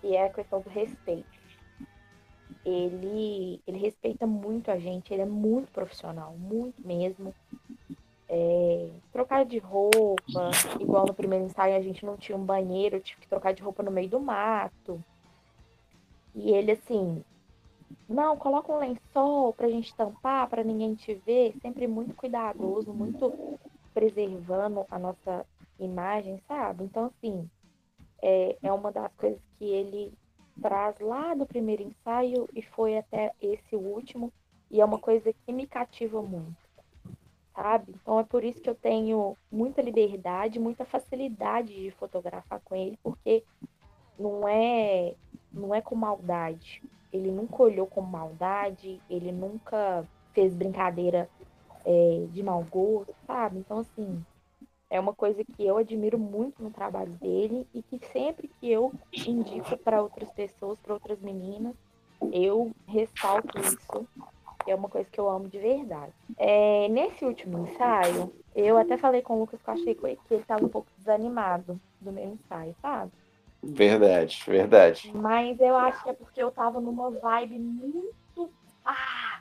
Que 0.00 0.14
é 0.14 0.26
a 0.26 0.32
questão 0.32 0.60
do 0.60 0.68
respeito. 0.68 1.26
Ele, 2.64 3.60
ele 3.66 3.78
respeita 3.78 4.26
muito 4.26 4.70
a 4.70 4.78
gente, 4.78 5.12
ele 5.12 5.22
é 5.22 5.26
muito 5.26 5.70
profissional, 5.70 6.34
muito 6.36 6.86
mesmo 6.86 7.34
é, 8.28 8.90
trocar 9.12 9.44
de 9.44 9.58
roupa, 9.58 10.50
igual 10.80 11.06
no 11.06 11.14
primeiro 11.14 11.44
ensaio 11.44 11.76
a 11.76 11.80
gente 11.80 12.04
não 12.04 12.16
tinha 12.16 12.36
um 12.36 12.44
banheiro, 12.44 12.96
eu 12.96 13.00
tive 13.00 13.20
que 13.20 13.28
trocar 13.28 13.52
de 13.52 13.62
roupa 13.62 13.82
no 13.82 13.90
meio 13.90 14.08
do 14.08 14.20
mato. 14.20 15.02
E 16.34 16.50
ele 16.50 16.72
assim, 16.72 17.24
não, 18.08 18.36
coloca 18.36 18.72
um 18.72 18.78
lençol 18.78 19.52
pra 19.52 19.68
gente 19.68 19.94
tampar, 19.94 20.48
para 20.48 20.62
ninguém 20.62 20.94
te 20.94 21.14
ver, 21.14 21.54
sempre 21.60 21.86
muito 21.86 22.14
cuidadoso, 22.14 22.92
muito 22.92 23.58
preservando 23.92 24.86
a 24.90 24.98
nossa 24.98 25.46
imagem, 25.78 26.40
sabe? 26.46 26.84
Então, 26.84 27.06
assim, 27.06 27.48
é, 28.22 28.56
é 28.62 28.72
uma 28.72 28.92
das 28.92 29.12
coisas 29.14 29.40
que 29.58 29.64
ele 29.64 30.12
traz 30.60 30.98
lá 31.00 31.34
do 31.34 31.46
primeiro 31.46 31.82
ensaio 31.82 32.48
e 32.54 32.62
foi 32.62 32.96
até 32.96 33.32
esse 33.40 33.74
último, 33.74 34.32
e 34.70 34.80
é 34.80 34.84
uma 34.84 34.98
coisa 34.98 35.32
que 35.32 35.52
me 35.52 35.66
cativa 35.66 36.22
muito 36.22 36.66
sabe? 37.56 37.94
Então 38.02 38.20
é 38.20 38.24
por 38.24 38.44
isso 38.44 38.60
que 38.60 38.68
eu 38.68 38.74
tenho 38.74 39.36
muita 39.50 39.80
liberdade, 39.80 40.60
muita 40.60 40.84
facilidade 40.84 41.74
de 41.74 41.90
fotografar 41.92 42.60
com 42.62 42.76
ele, 42.76 42.98
porque 43.02 43.42
não 44.18 44.46
é 44.46 45.14
não 45.50 45.74
é 45.74 45.80
com 45.80 45.94
maldade. 45.94 46.82
Ele 47.16 47.30
nunca 47.30 47.62
olhou 47.62 47.86
com 47.86 48.00
maldade, 48.00 49.00
ele 49.08 49.32
nunca 49.32 50.06
fez 50.32 50.54
brincadeira 50.54 51.28
é, 51.84 52.26
de 52.30 52.42
mau 52.42 52.64
gosto, 52.70 53.14
sabe? 53.26 53.58
Então 53.58 53.78
assim, 53.78 54.24
é 54.90 55.00
uma 55.00 55.14
coisa 55.14 55.42
que 55.44 55.64
eu 55.64 55.78
admiro 55.78 56.18
muito 56.18 56.62
no 56.62 56.70
trabalho 56.70 57.12
dele 57.12 57.66
e 57.74 57.82
que 57.82 57.98
sempre 58.12 58.48
que 58.48 58.70
eu 58.70 58.92
indico 59.26 59.76
para 59.78 60.02
outras 60.02 60.30
pessoas, 60.32 60.78
para 60.78 60.94
outras 60.94 61.20
meninas, 61.20 61.74
eu 62.32 62.72
ressalto 62.86 63.58
isso 63.58 64.06
é 64.70 64.74
uma 64.74 64.88
coisa 64.88 65.08
que 65.10 65.18
eu 65.18 65.28
amo 65.28 65.48
de 65.48 65.58
verdade. 65.58 66.12
É, 66.36 66.88
nesse 66.88 67.24
último 67.24 67.66
ensaio, 67.66 68.32
eu 68.54 68.76
até 68.76 68.96
falei 68.96 69.22
com 69.22 69.36
o 69.36 69.40
Lucas 69.40 69.62
que 69.62 69.68
eu 69.68 69.74
achei 69.74 69.94
que 69.94 70.06
ele 70.06 70.18
estava 70.30 70.64
um 70.64 70.68
pouco 70.68 70.88
desanimado 70.98 71.80
do 72.00 72.12
meu 72.12 72.24
ensaio, 72.24 72.74
sabe? 72.82 73.12
Verdade, 73.74 74.42
verdade. 74.46 75.10
Mas 75.14 75.58
eu 75.60 75.76
acho 75.76 76.02
que 76.02 76.10
é 76.10 76.12
porque 76.12 76.42
eu 76.42 76.50
tava 76.50 76.80
numa 76.80 77.10
vibe 77.10 77.58
muito. 77.58 78.50
Ah! 78.84 79.40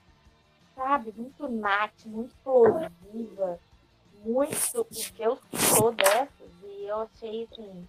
Sabe? 0.76 1.14
Muito 1.16 1.48
nat, 1.48 1.94
muito 2.06 2.32
explosiva. 2.32 3.60
Muito. 4.24 4.86
Porque 4.86 5.24
eu 5.24 5.38
sou 5.54 5.92
dessas 5.92 6.52
e 6.64 6.86
eu 6.86 7.02
achei 7.02 7.48
assim. 7.52 7.88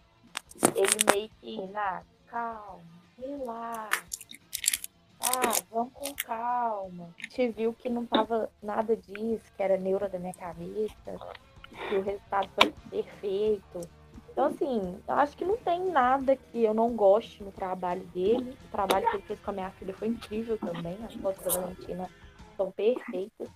Ele 0.75 1.13
meio 1.13 1.31
que, 1.41 1.67
Nath, 1.67 2.07
calma, 2.27 2.81
relaxa 3.19 4.07
ah, 5.21 5.53
vamos 5.71 5.93
com 5.95 6.15
calma. 6.15 7.15
A 7.19 7.23
gente 7.23 7.49
viu 7.49 7.73
que 7.73 7.89
não 7.89 8.07
tava 8.07 8.51
nada 8.63 8.97
disso, 8.97 9.45
que 9.57 9.63
era 9.63 9.77
neura 9.77 10.09
da 10.09 10.19
minha 10.19 10.35
cabeça, 10.35 11.19
que 11.89 11.97
o 11.97 12.03
resultado 12.03 12.49
foi 12.55 12.73
perfeito. 12.91 13.81
Então, 14.37 14.49
assim, 14.49 14.99
eu 15.09 15.15
acho 15.15 15.35
que 15.35 15.47
não 15.47 15.57
tem 15.57 15.91
nada 15.91 16.37
que 16.37 16.63
eu 16.63 16.75
não 16.75 16.91
goste 16.91 17.43
no 17.43 17.51
trabalho 17.51 18.03
dele. 18.15 18.55
O 18.69 18.71
trabalho 18.71 19.09
que 19.09 19.17
ele 19.17 19.23
fez 19.23 19.41
com 19.41 19.51
a 19.51 19.55
minha 19.55 19.71
filha 19.71 19.95
foi 19.95 20.09
incrível 20.09 20.59
também. 20.59 20.95
As 21.07 21.15
fotos 21.15 21.43
da 21.43 21.59
Valentina 21.59 22.11
são 22.55 22.71
perfeitas. 22.71 23.49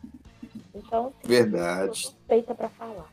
Então, 0.74 1.08
assim, 1.08 1.28
Verdade. 1.28 1.98
suspeita 1.98 2.54
para 2.54 2.70
falar. 2.70 3.12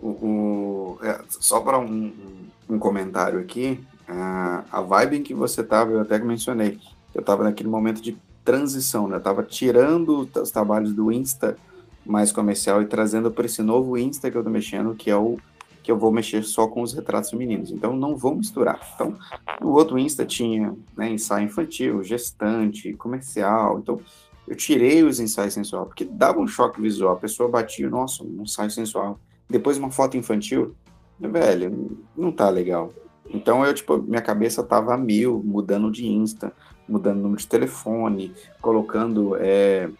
O, 0.00 0.08
o 0.08 0.98
é, 1.00 1.22
só 1.28 1.60
para 1.60 1.78
um, 1.78 1.86
um, 1.86 2.50
um 2.70 2.78
comentário 2.80 3.38
aqui, 3.38 3.80
a, 4.08 4.64
a 4.72 4.80
vibe 4.80 5.18
em 5.18 5.22
que 5.22 5.32
você 5.32 5.60
estava, 5.60 5.92
eu 5.92 6.00
até 6.00 6.18
mencionei, 6.18 6.80
eu 7.14 7.20
estava 7.20 7.44
naquele 7.44 7.68
momento 7.68 8.00
de 8.00 8.18
transição, 8.44 9.06
né? 9.06 9.14
Eu 9.14 9.18
estava 9.18 9.44
tirando 9.44 10.28
os 10.34 10.50
trabalhos 10.50 10.92
do 10.92 11.12
Insta 11.12 11.56
mais 12.04 12.32
comercial 12.32 12.82
e 12.82 12.86
trazendo 12.86 13.30
para 13.30 13.46
esse 13.46 13.62
novo 13.62 13.96
Insta 13.96 14.28
que 14.28 14.36
eu 14.36 14.40
estou 14.40 14.52
mexendo, 14.52 14.92
que 14.96 15.08
é 15.08 15.16
o 15.16 15.38
que 15.84 15.92
eu 15.92 15.98
vou 15.98 16.10
mexer 16.10 16.42
só 16.42 16.66
com 16.66 16.80
os 16.80 16.94
retratos 16.94 17.28
femininos. 17.28 17.70
Então 17.70 17.94
não 17.94 18.16
vou 18.16 18.34
misturar. 18.34 18.80
Então, 18.94 19.16
o 19.62 19.68
outro 19.68 19.98
Insta 19.98 20.24
tinha 20.24 20.74
né, 20.96 21.10
ensaio 21.10 21.44
infantil, 21.44 22.02
gestante, 22.02 22.94
comercial. 22.94 23.78
Então, 23.78 24.00
eu 24.48 24.56
tirei 24.56 25.02
os 25.02 25.20
ensaios 25.20 25.52
sensual, 25.52 25.84
porque 25.84 26.06
dava 26.06 26.40
um 26.40 26.46
choque 26.46 26.80
visual. 26.80 27.12
A 27.12 27.20
pessoa 27.20 27.50
batia, 27.50 27.88
nossa, 27.90 28.24
um 28.24 28.42
ensaio 28.42 28.70
sensual. 28.70 29.20
Depois 29.48 29.76
uma 29.76 29.90
foto 29.90 30.16
infantil, 30.16 30.74
velho, 31.20 31.98
não 32.16 32.32
tá 32.32 32.48
legal. 32.48 32.90
Então 33.28 33.64
eu, 33.64 33.74
tipo, 33.74 33.98
minha 33.98 34.22
cabeça 34.22 34.62
tava 34.62 34.94
a 34.94 34.96
mil, 34.96 35.42
mudando 35.44 35.90
de 35.90 36.06
Insta, 36.06 36.50
mudando 36.88 37.18
o 37.18 37.22
número 37.22 37.40
de 37.40 37.46
telefone, 37.46 38.32
colocando 38.60 39.36
é, 39.36 39.90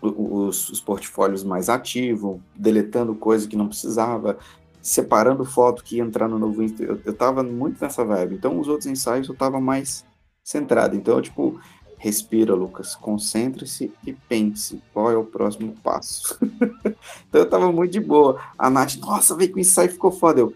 os, 0.00 0.68
os 0.68 0.80
portfólios 0.80 1.42
mais 1.42 1.68
ativos, 1.68 2.38
deletando 2.54 3.14
coisa 3.14 3.48
que 3.48 3.56
não 3.56 3.68
precisava, 3.68 4.38
separando 4.86 5.44
foto 5.44 5.82
que 5.82 5.96
ia 5.96 6.02
entrar 6.02 6.28
no 6.28 6.38
novo 6.38 6.62
Insta. 6.62 6.84
Eu, 6.84 7.00
eu 7.04 7.12
tava 7.12 7.42
muito 7.42 7.82
nessa 7.82 8.04
vibe. 8.04 8.36
Então, 8.36 8.60
os 8.60 8.68
outros 8.68 8.86
ensaios 8.86 9.28
eu 9.28 9.34
tava 9.34 9.60
mais 9.60 10.04
centrado. 10.44 10.94
Então, 10.94 11.16
eu, 11.16 11.22
tipo, 11.22 11.60
respira, 11.98 12.54
Lucas, 12.54 12.94
concentre-se 12.94 13.92
e 14.06 14.12
pense 14.12 14.80
qual 14.94 15.10
é 15.10 15.16
o 15.16 15.24
próximo 15.24 15.74
passo. 15.82 16.38
então, 17.28 17.40
eu 17.40 17.50
tava 17.50 17.72
muito 17.72 17.90
de 17.90 18.00
boa. 18.00 18.40
A 18.56 18.70
Nath, 18.70 18.94
nossa, 18.98 19.34
veio 19.34 19.50
que 19.50 19.56
o 19.56 19.60
ensaio 19.60 19.90
ficou 19.90 20.12
foda. 20.12 20.38
Eu, 20.38 20.54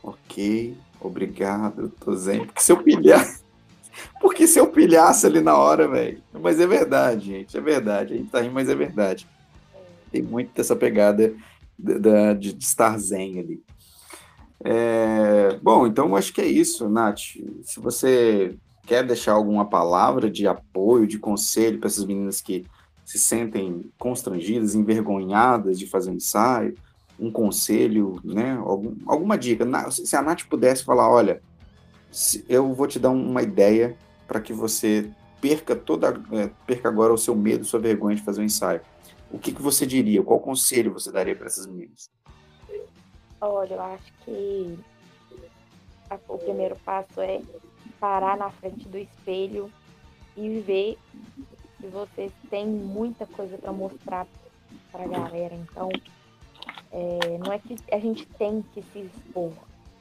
ok, 0.00 0.76
obrigado, 1.00 1.92
tô 1.98 2.14
zen. 2.14 2.46
Porque 2.46 2.62
se 2.62 2.70
eu 2.70 2.80
pilhar. 2.80 3.36
Porque 4.22 4.46
se 4.46 4.60
eu 4.60 4.68
pilhasse 4.68 5.26
ali 5.26 5.40
na 5.40 5.56
hora, 5.56 5.88
velho. 5.88 6.22
Mas 6.40 6.60
é 6.60 6.68
verdade, 6.68 7.26
gente. 7.26 7.58
É 7.58 7.60
verdade. 7.60 8.14
A 8.14 8.16
gente 8.16 8.30
tá 8.30 8.40
rindo, 8.40 8.54
mas 8.54 8.68
é 8.68 8.76
verdade. 8.76 9.28
Tem 10.12 10.22
muito 10.22 10.54
dessa 10.54 10.76
pegada 10.76 11.34
de, 11.78 12.34
de, 12.34 12.56
estar 12.58 12.98
zen 12.98 13.38
ali. 13.38 13.62
É, 14.64 15.58
bom, 15.62 15.86
então 15.86 16.14
acho 16.14 16.32
que 16.32 16.40
é 16.40 16.46
isso, 16.46 16.88
Nath. 16.88 17.20
Se 17.62 17.80
você 17.80 18.56
quer 18.86 19.04
deixar 19.04 19.32
alguma 19.32 19.64
palavra 19.64 20.30
de 20.30 20.46
apoio, 20.46 21.06
de 21.06 21.18
conselho 21.18 21.78
para 21.78 21.88
essas 21.88 22.04
meninas 22.04 22.40
que 22.40 22.64
se 23.04 23.18
sentem 23.18 23.90
constrangidas, 23.98 24.74
envergonhadas 24.74 25.78
de 25.78 25.86
fazer 25.86 26.10
um 26.10 26.14
ensaio, 26.14 26.76
um 27.18 27.30
conselho, 27.30 28.20
né? 28.24 28.56
Algum, 28.64 28.94
alguma 29.06 29.36
dica. 29.36 29.66
Se 29.90 30.16
a 30.16 30.22
Nath 30.22 30.44
pudesse 30.48 30.84
falar, 30.84 31.10
olha, 31.10 31.42
eu 32.48 32.72
vou 32.74 32.86
te 32.86 32.98
dar 32.98 33.10
uma 33.10 33.42
ideia 33.42 33.96
para 34.26 34.40
que 34.40 34.52
você 34.52 35.10
perca 35.40 35.74
toda, 35.74 36.20
é, 36.32 36.50
perca 36.66 36.88
agora 36.88 37.12
o 37.12 37.18
seu 37.18 37.34
medo, 37.34 37.64
sua 37.64 37.80
vergonha 37.80 38.16
de 38.16 38.22
fazer 38.22 38.40
um 38.40 38.44
ensaio. 38.44 38.80
O 39.32 39.38
que, 39.38 39.52
que 39.52 39.62
você 39.62 39.86
diria? 39.86 40.22
Qual 40.22 40.38
conselho 40.38 40.92
você 40.92 41.10
daria 41.10 41.34
para 41.34 41.46
essas 41.46 41.66
meninas? 41.66 42.10
Olha, 43.40 43.74
eu 43.74 43.82
acho 43.82 44.12
que 44.24 44.78
o 46.28 46.38
primeiro 46.38 46.76
passo 46.84 47.20
é 47.20 47.40
parar 47.98 48.36
na 48.36 48.50
frente 48.50 48.88
do 48.88 48.98
espelho 48.98 49.72
e 50.36 50.60
ver 50.60 50.98
que 51.80 51.86
você 51.86 52.30
tem 52.50 52.66
muita 52.66 53.26
coisa 53.26 53.56
para 53.56 53.72
mostrar 53.72 54.26
para 54.90 55.04
a 55.04 55.08
galera. 55.08 55.54
Então, 55.54 55.88
é, 56.92 57.38
não 57.38 57.52
é 57.52 57.58
que 57.58 57.76
a 57.90 57.98
gente 57.98 58.26
tem 58.26 58.62
que 58.74 58.82
se 58.92 59.00
expor. 59.00 59.52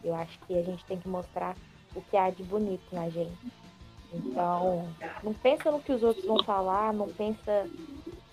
Eu 0.04 0.14
acho 0.16 0.38
que 0.42 0.58
a 0.58 0.64
gente 0.64 0.84
tem 0.86 1.00
que 1.00 1.08
mostrar 1.08 1.56
o 1.96 2.02
que 2.02 2.18
há 2.18 2.30
de 2.30 2.44
bonito 2.44 2.84
na 2.92 3.10
gente. 3.10 3.52
Então, 4.14 4.88
não 5.24 5.34
pensa 5.34 5.72
no 5.72 5.80
que 5.80 5.92
os 5.92 6.04
outros 6.04 6.26
vão 6.26 6.44
falar, 6.44 6.94
não 6.94 7.08
pensa 7.08 7.68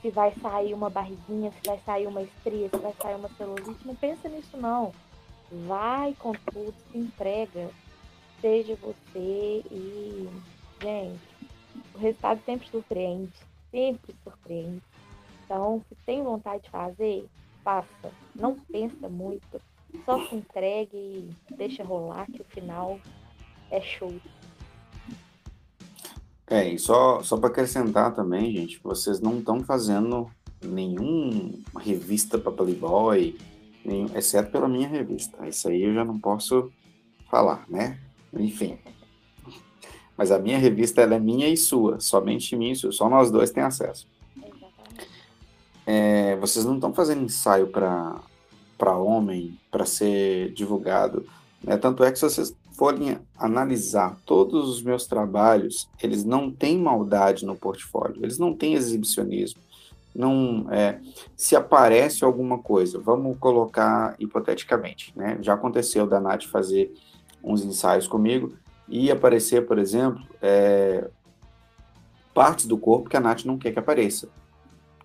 se 0.01 0.11
vai 0.11 0.33
sair 0.41 0.75
uma 0.75 0.89
barriguinha, 0.89 1.51
se 1.51 1.67
vai 1.67 1.79
sair 1.81 2.07
uma 2.07 2.23
estria, 2.23 2.69
se 2.69 2.77
vai 2.77 2.95
sair 3.01 3.17
uma 3.17 3.29
celulite. 3.31 3.87
Não 3.87 3.95
pensa 3.95 4.29
nisso, 4.29 4.57
não. 4.57 4.93
Vai 5.67 6.15
com 6.19 6.33
tudo, 6.33 6.75
se 6.91 6.99
entrega. 6.99 7.71
Seja 8.41 8.77
você 8.77 9.65
e, 9.71 10.29
gente, 10.81 11.21
o 11.95 11.99
resultado 11.99 12.41
sempre 12.45 12.69
surpreende. 12.69 13.33
Sempre 13.71 14.15
surpreende. 14.23 14.83
Então, 15.45 15.83
se 15.89 15.95
tem 16.07 16.23
vontade 16.23 16.63
de 16.63 16.71
fazer, 16.71 17.27
faça. 17.65 18.13
Não 18.35 18.55
pensa 18.55 19.09
muito. 19.09 19.61
Só 20.05 20.25
se 20.29 20.37
entregue 20.37 20.97
e 20.97 21.55
deixa 21.57 21.83
rolar 21.83 22.27
que 22.27 22.41
o 22.41 22.45
final 22.45 23.01
é 23.71 23.81
show. 23.81 24.15
É, 26.51 26.67
e 26.67 26.79
só, 26.79 27.23
só 27.23 27.37
para 27.37 27.51
acrescentar 27.51 28.15
também, 28.15 28.53
gente, 28.53 28.81
vocês 28.83 29.21
não 29.21 29.39
estão 29.39 29.61
fazendo 29.61 30.31
nenhuma 30.65 31.81
revista 31.81 32.39
para 32.39 32.53
Playboy, 32.53 33.37
nenhum, 33.85 34.07
exceto 34.17 34.51
pela 34.51 34.69
minha 34.69 34.89
revista. 34.89 35.47
Isso 35.47 35.69
aí 35.69 35.83
eu 35.83 35.95
já 35.95 36.05
não 36.05 36.19
posso 36.19 36.71
falar, 37.31 37.65
né? 37.69 37.99
Enfim. 38.33 38.79
Mas 40.17 40.31
a 40.31 40.39
minha 40.39 40.59
revista 40.59 41.03
ela 41.03 41.15
é 41.15 41.21
minha 41.21 41.49
e 41.49 41.57
sua, 41.57 42.01
somente 42.01 42.57
minha 42.57 42.73
e 42.73 42.77
sua, 42.77 42.93
só 42.93 43.09
nós 43.09 43.31
dois 43.31 43.51
temos 43.51 43.81
acesso. 43.81 44.09
É, 45.87 46.37
vocês 46.37 46.65
não 46.65 46.75
estão 46.75 46.93
fazendo 46.93 47.25
ensaio 47.25 47.69
para 47.69 48.99
homem, 48.99 49.59
para 49.71 49.87
ser 49.87 50.53
divulgado. 50.53 51.27
Né? 51.63 51.77
Tanto 51.77 52.03
é 52.05 52.11
que 52.11 52.19
se 52.19 52.25
vocês 52.25 52.55
forem 52.79 53.19
analisar 53.37 54.17
todos 54.25 54.69
os 54.69 54.81
meus 54.81 55.05
trabalhos, 55.05 55.91
eles 56.01 56.25
não 56.25 56.49
têm 56.49 56.79
maldade 56.79 57.45
no 57.45 57.57
portfólio, 57.57 58.23
eles 58.23 58.39
não 58.39 58.55
têm 58.55 58.75
exibicionismo. 58.75 59.61
Não, 60.15 60.65
é, 60.71 61.01
se 61.37 61.57
aparece 61.57 62.25
alguma 62.25 62.59
coisa, 62.59 63.01
vamos 63.01 63.37
colocar 63.39 64.15
hipoteticamente, 64.21 65.13
né? 65.17 65.39
Já 65.43 65.55
aconteceu 65.55 66.07
da 66.07 66.21
Nath 66.21 66.45
fazer 66.45 66.95
uns 67.43 67.65
ensaios 67.65 68.07
comigo 68.07 68.53
e 68.89 69.11
aparecer, 69.11 69.67
por 69.67 69.77
exemplo, 69.77 70.23
é, 70.41 71.11
partes 72.33 72.67
do 72.67 72.79
corpo 72.79 73.11
que 73.11 73.17
a 73.17 73.21
Nath 73.21 73.45
não 73.45 73.59
quer 73.59 73.73
que 73.73 73.79
apareça. 73.79 74.29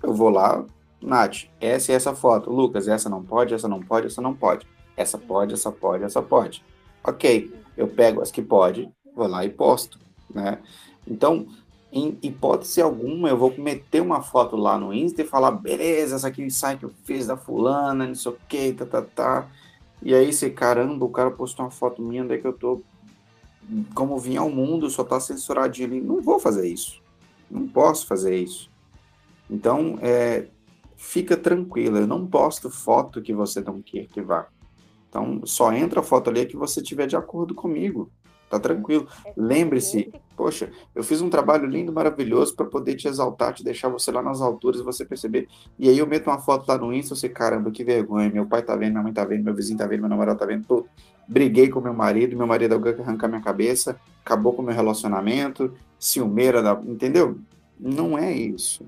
Eu 0.01 0.13
vou 0.13 0.29
lá, 0.29 0.63
Nath, 1.01 1.45
essa 1.59 1.91
e 1.91 1.95
essa 1.95 2.13
foto. 2.13 2.51
Lucas, 2.51 2.88
essa 2.88 3.09
não 3.09 3.23
pode, 3.23 3.53
essa 3.53 3.67
não 3.67 3.81
pode, 3.81 4.07
essa 4.07 4.21
não 4.21 4.33
pode. 4.36 4.67
Essa 4.95 5.17
pode, 5.17 5.53
essa 5.53 5.71
pode, 5.71 6.03
essa 6.03 6.21
pode. 6.21 6.63
Ok, 7.03 7.53
eu 7.75 7.87
pego 7.87 8.21
as 8.21 8.31
que 8.31 8.41
pode, 8.41 8.89
vou 9.15 9.27
lá 9.27 9.43
e 9.43 9.49
posto, 9.49 9.99
né? 10.33 10.59
Então, 11.07 11.47
em 11.91 12.17
hipótese 12.23 12.81
alguma, 12.81 13.29
eu 13.29 13.37
vou 13.37 13.53
meter 13.57 14.01
uma 14.01 14.21
foto 14.21 14.55
lá 14.55 14.77
no 14.77 14.93
Insta 14.93 15.21
e 15.21 15.25
falar, 15.25 15.51
beleza, 15.51 16.15
essa 16.15 16.27
aqui 16.27 16.41
é 16.41 16.45
o 16.45 16.47
ensaio 16.47 16.79
que 16.79 16.85
eu 16.85 16.91
fiz 17.03 17.27
da 17.27 17.37
fulana, 17.37 18.07
não 18.07 18.15
sei 18.15 18.31
o 18.31 18.37
que, 18.47 18.73
tá, 18.73 18.85
tá, 18.85 19.01
tá. 19.01 19.47
E 20.01 20.13
aí 20.13 20.33
você, 20.33 20.49
caramba, 20.49 21.05
o 21.05 21.09
cara 21.09 21.31
postou 21.31 21.65
uma 21.65 21.71
foto 21.71 22.01
minha, 22.01 22.23
onde 22.23 22.33
é 22.33 22.37
que 22.37 22.47
eu 22.47 22.53
tô? 22.53 22.81
Como 23.93 24.17
vim 24.17 24.35
ao 24.35 24.49
mundo, 24.49 24.89
só 24.89 25.03
tá 25.03 25.19
censuradinho 25.19 25.87
ali. 25.87 26.01
Não 26.01 26.21
vou 26.21 26.39
fazer 26.39 26.67
isso. 26.67 27.01
Não 27.49 27.67
posso 27.67 28.05
fazer 28.05 28.35
isso. 28.35 28.69
Então, 29.49 29.97
é, 30.01 30.47
fica 30.97 31.37
tranquila, 31.37 31.99
eu 31.99 32.07
não 32.07 32.25
posto 32.25 32.69
foto 32.69 33.21
que 33.21 33.33
você 33.33 33.61
não 33.61 33.81
quer 33.81 34.07
que 34.07 34.21
vá. 34.21 34.47
Então, 35.13 35.41
só 35.45 35.71
entra 35.71 35.99
a 35.99 36.04
foto 36.04 36.32
ali 36.32 36.47
que 36.47 36.58
você 36.58 36.82
tiver 36.82 37.06
de 37.06 37.15
acordo 37.15 37.54
comigo. 37.54 38.10
Tá 38.49 38.60
tranquilo. 38.60 39.08
Lembre-se, 39.38 40.12
poxa, 40.36 40.71
eu 40.95 41.04
fiz 41.04 41.21
um 41.21 41.30
trabalho 41.30 41.67
lindo, 41.67 41.93
maravilhoso 41.93 42.56
para 42.56 42.65
poder 42.65 42.95
te 42.95 43.08
exaltar, 43.08 43.54
te 43.54 43.63
deixar 43.63 43.89
você 43.89 44.12
lá 44.12 44.23
nas 44.23 44.41
alturas 44.41 44.82
e 44.82 44.84
você 44.84 45.06
perceber. 45.06 45.47
E 45.78 45.88
aí 45.88 45.99
eu 45.99 46.08
meto 46.08 46.32
uma 46.32 46.39
foto 46.39 46.67
lá 46.67 46.80
no 46.80 46.91
Insta, 46.91 47.13
você, 47.13 47.30
caramba, 47.30 47.69
que 47.69 47.84
vergonha. 47.84 48.28
Meu 48.28 48.47
pai 48.47 48.63
tá 48.63 48.76
vendo, 48.76 48.93
minha 48.93 49.04
mãe 49.04 49.13
tá 49.13 49.23
vendo, 49.23 49.43
meu 49.43 49.54
vizinho 49.54 49.78
tá 49.78 49.86
vendo, 49.86 49.99
meu 49.99 50.10
namorado 50.10 50.39
tá 50.39 50.47
vendo, 50.47 50.65
tudo. 50.65 50.88
Briguei 51.28 51.69
com 51.69 51.80
meu 51.80 51.93
marido, 51.93 52.36
meu 52.36 52.47
marido 52.47 52.73
alguém 52.73 52.95
que 52.95 53.02
arrancar 53.02 53.28
minha 53.28 53.41
cabeça, 53.41 53.99
acabou 54.26 54.54
com 54.54 54.63
meu 54.63 54.73
relacionamento, 54.73 55.76
ciumeira, 55.99 56.63
da... 56.63 56.73
entendeu? 56.88 57.38
Não 57.80 58.17
é 58.17 58.34
isso. 58.34 58.84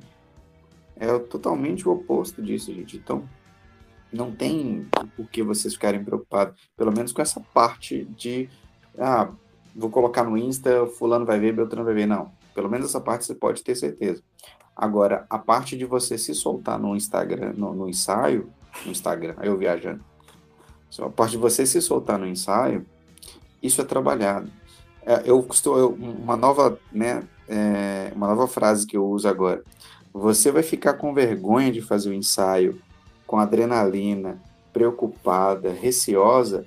É 0.95 1.19
totalmente 1.19 1.87
o 1.87 1.91
oposto 1.91 2.41
disso, 2.41 2.73
gente. 2.73 2.97
Então, 2.97 3.23
não 4.15 4.31
tem 4.31 4.87
por 5.15 5.29
que 5.29 5.43
vocês 5.43 5.73
ficarem 5.73 6.03
preocupados, 6.03 6.55
pelo 6.75 6.91
menos 6.91 7.11
com 7.11 7.21
essa 7.21 7.39
parte 7.53 8.05
de, 8.05 8.49
ah, 8.97 9.29
vou 9.75 9.89
colocar 9.89 10.23
no 10.23 10.37
Insta, 10.37 10.87
fulano 10.87 11.25
vai 11.25 11.39
ver, 11.39 11.53
Beltrano 11.53 11.85
vai 11.85 11.93
ver. 11.93 12.05
Não, 12.07 12.31
pelo 12.53 12.69
menos 12.69 12.87
essa 12.87 13.01
parte 13.01 13.25
você 13.25 13.35
pode 13.35 13.63
ter 13.63 13.75
certeza. 13.75 14.23
Agora, 14.75 15.25
a 15.29 15.37
parte 15.37 15.77
de 15.77 15.85
você 15.85 16.17
se 16.17 16.33
soltar 16.33 16.79
no 16.79 16.95
Instagram, 16.95 17.53
no, 17.55 17.73
no 17.73 17.87
ensaio, 17.89 18.49
no 18.85 18.91
Instagram, 18.91 19.35
eu 19.41 19.57
viajando, 19.57 20.03
a 20.99 21.09
parte 21.09 21.31
de 21.31 21.37
você 21.37 21.65
se 21.65 21.81
soltar 21.81 22.17
no 22.17 22.27
ensaio, 22.27 22.85
isso 23.61 23.81
é 23.81 23.85
trabalhado. 23.85 24.49
É, 25.05 25.23
eu 25.25 25.41
costumo, 25.43 25.89
uma 25.89 26.35
nova, 26.35 26.79
né, 26.91 27.23
é, 27.47 28.11
uma 28.15 28.27
nova 28.27 28.47
frase 28.47 28.87
que 28.87 28.97
eu 28.97 29.05
uso 29.05 29.27
agora. 29.27 29.63
Você 30.13 30.51
vai 30.51 30.63
ficar 30.63 30.93
com 30.93 31.13
vergonha 31.13 31.71
de 31.71 31.81
fazer 31.81 32.09
o 32.09 32.13
ensaio 32.13 32.81
com 33.25 33.37
adrenalina, 33.37 34.41
preocupada, 34.71 35.71
receosa, 35.71 36.65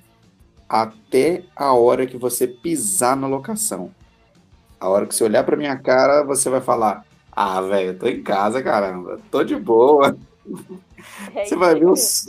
até 0.67 1.43
a 1.55 1.73
hora 1.73 2.05
que 2.05 2.17
você 2.17 2.47
pisar 2.47 3.15
na 3.15 3.27
locação. 3.27 3.91
A 4.79 4.87
hora 4.87 5.05
que 5.05 5.13
você 5.13 5.23
olhar 5.23 5.43
para 5.43 5.57
minha 5.57 5.77
cara, 5.77 6.23
você 6.23 6.49
vai 6.49 6.61
falar: 6.61 7.05
Ah, 7.31 7.61
velho, 7.61 7.97
tô 7.97 8.07
em 8.07 8.23
casa, 8.23 8.61
caramba, 8.61 9.19
tô 9.29 9.43
de 9.43 9.55
boa. 9.55 10.17
É 11.35 11.45
você 11.45 11.55
vai 11.55 11.75
ver 11.75 11.87
o. 11.87 11.93
você 11.95 12.27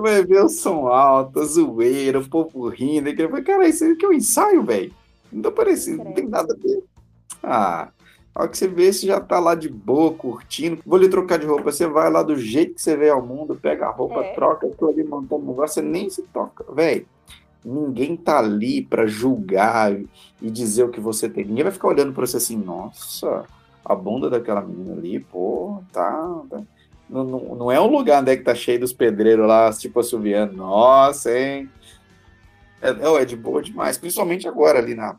vai 0.00 0.24
ver 0.24 0.44
o 0.44 0.48
som 0.48 0.88
alto, 0.88 1.40
a 1.40 1.44
zoeira, 1.44 2.18
o 2.18 2.28
povo 2.28 2.68
rindo. 2.68 3.08
E 3.08 3.42
cara, 3.42 3.68
isso 3.68 3.84
aqui 3.84 4.04
é 4.04 4.08
um 4.08 4.12
ensaio, 4.12 4.62
velho. 4.62 4.92
Não 5.32 5.42
tá 5.42 5.50
parecendo, 5.50 6.04
não 6.04 6.12
tem 6.12 6.28
nada 6.28 6.52
a 6.52 6.56
ver. 6.56 6.84
Ah, 7.42 7.88
a 8.34 8.42
hora 8.42 8.48
que 8.48 8.56
você 8.56 8.66
vê, 8.66 8.90
você 8.90 9.06
já 9.06 9.20
tá 9.20 9.38
lá 9.38 9.54
de 9.54 9.68
boa, 9.68 10.14
curtindo. 10.14 10.82
Vou 10.86 10.98
lhe 10.98 11.08
trocar 11.08 11.38
de 11.38 11.46
roupa. 11.46 11.70
Você 11.70 11.86
vai 11.86 12.10
lá 12.10 12.22
do 12.22 12.36
jeito 12.36 12.74
que 12.74 12.82
você 12.82 12.96
veio 12.96 13.14
ao 13.14 13.22
mundo, 13.22 13.58
pega 13.60 13.86
a 13.86 13.90
roupa, 13.90 14.20
é. 14.20 14.32
troca, 14.32 14.66
tô 14.78 14.88
ali 14.88 15.04
montando 15.04 15.44
um 15.44 15.48
negócio, 15.48 15.74
você 15.74 15.82
nem 15.82 16.08
se 16.08 16.22
toca. 16.22 16.64
Véi, 16.72 17.06
ninguém 17.62 18.16
tá 18.16 18.38
ali 18.38 18.82
para 18.82 19.06
julgar 19.06 19.94
e 20.40 20.50
dizer 20.50 20.84
o 20.84 20.88
que 20.88 21.00
você 21.00 21.28
tem. 21.28 21.44
Ninguém 21.44 21.64
vai 21.64 21.72
ficar 21.72 21.88
olhando 21.88 22.14
para 22.14 22.26
você 22.26 22.38
assim, 22.38 22.56
nossa, 22.56 23.44
a 23.84 23.94
bunda 23.94 24.30
daquela 24.30 24.62
menina 24.62 24.94
ali, 24.94 25.20
pô, 25.20 25.82
tá. 25.92 26.42
tá. 26.48 26.62
Não, 27.10 27.24
não, 27.24 27.54
não, 27.54 27.72
é 27.72 27.78
um 27.78 27.90
lugar 27.94 28.22
onde 28.22 28.32
é 28.32 28.36
que 28.36 28.42
tá 28.42 28.54
cheio 28.54 28.80
dos 28.80 28.94
pedreiros 28.94 29.46
lá, 29.46 29.70
tipo 29.74 30.00
assoviando. 30.00 30.56
Nossa, 30.56 31.36
hein? 31.36 31.68
É, 32.80 32.88
é 32.90 33.24
de 33.26 33.36
boa 33.36 33.62
demais, 33.62 33.98
principalmente 33.98 34.48
agora 34.48 34.78
ali 34.78 34.94
na, 34.94 35.16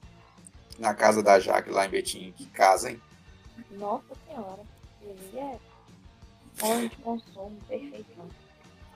na 0.84 0.94
casa 0.94 1.24
da 1.24 1.40
Jaque, 1.40 1.72
lá 1.72 1.86
em 1.86 1.90
Betim. 1.90 2.34
Que 2.36 2.46
casa, 2.48 2.92
hein? 2.92 3.02
Nossa 3.72 4.04
Senhora. 4.28 4.60
Ele 5.02 5.40
é 5.40 5.58
onde 6.62 6.96
consumo, 6.98 7.58
perfeito. 7.68 8.06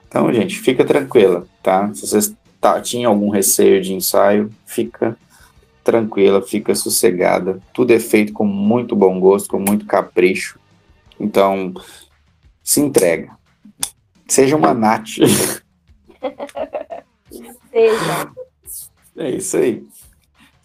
Então, 0.06 0.32
gente, 0.32 0.58
fica 0.60 0.84
tranquila, 0.84 1.46
tá? 1.62 1.92
Se 1.94 2.06
vocês 2.06 2.34
tá, 2.60 2.80
tinham 2.80 3.10
algum 3.10 3.30
receio 3.30 3.82
de 3.82 3.92
ensaio, 3.94 4.52
fica 4.64 5.16
tranquila, 5.82 6.42
fica 6.42 6.74
sossegada. 6.74 7.60
Tudo 7.72 7.92
é 7.92 7.98
feito 7.98 8.32
com 8.32 8.44
muito 8.44 8.94
bom 8.94 9.18
gosto, 9.18 9.48
com 9.48 9.58
muito 9.58 9.86
capricho. 9.86 10.58
Então, 11.18 11.74
se 12.62 12.80
entrega. 12.80 13.36
Seja 14.26 14.56
uma 14.56 14.72
Nath. 14.74 15.16
Seja. 17.70 18.32
É 19.16 19.30
isso 19.30 19.56
aí. 19.56 19.86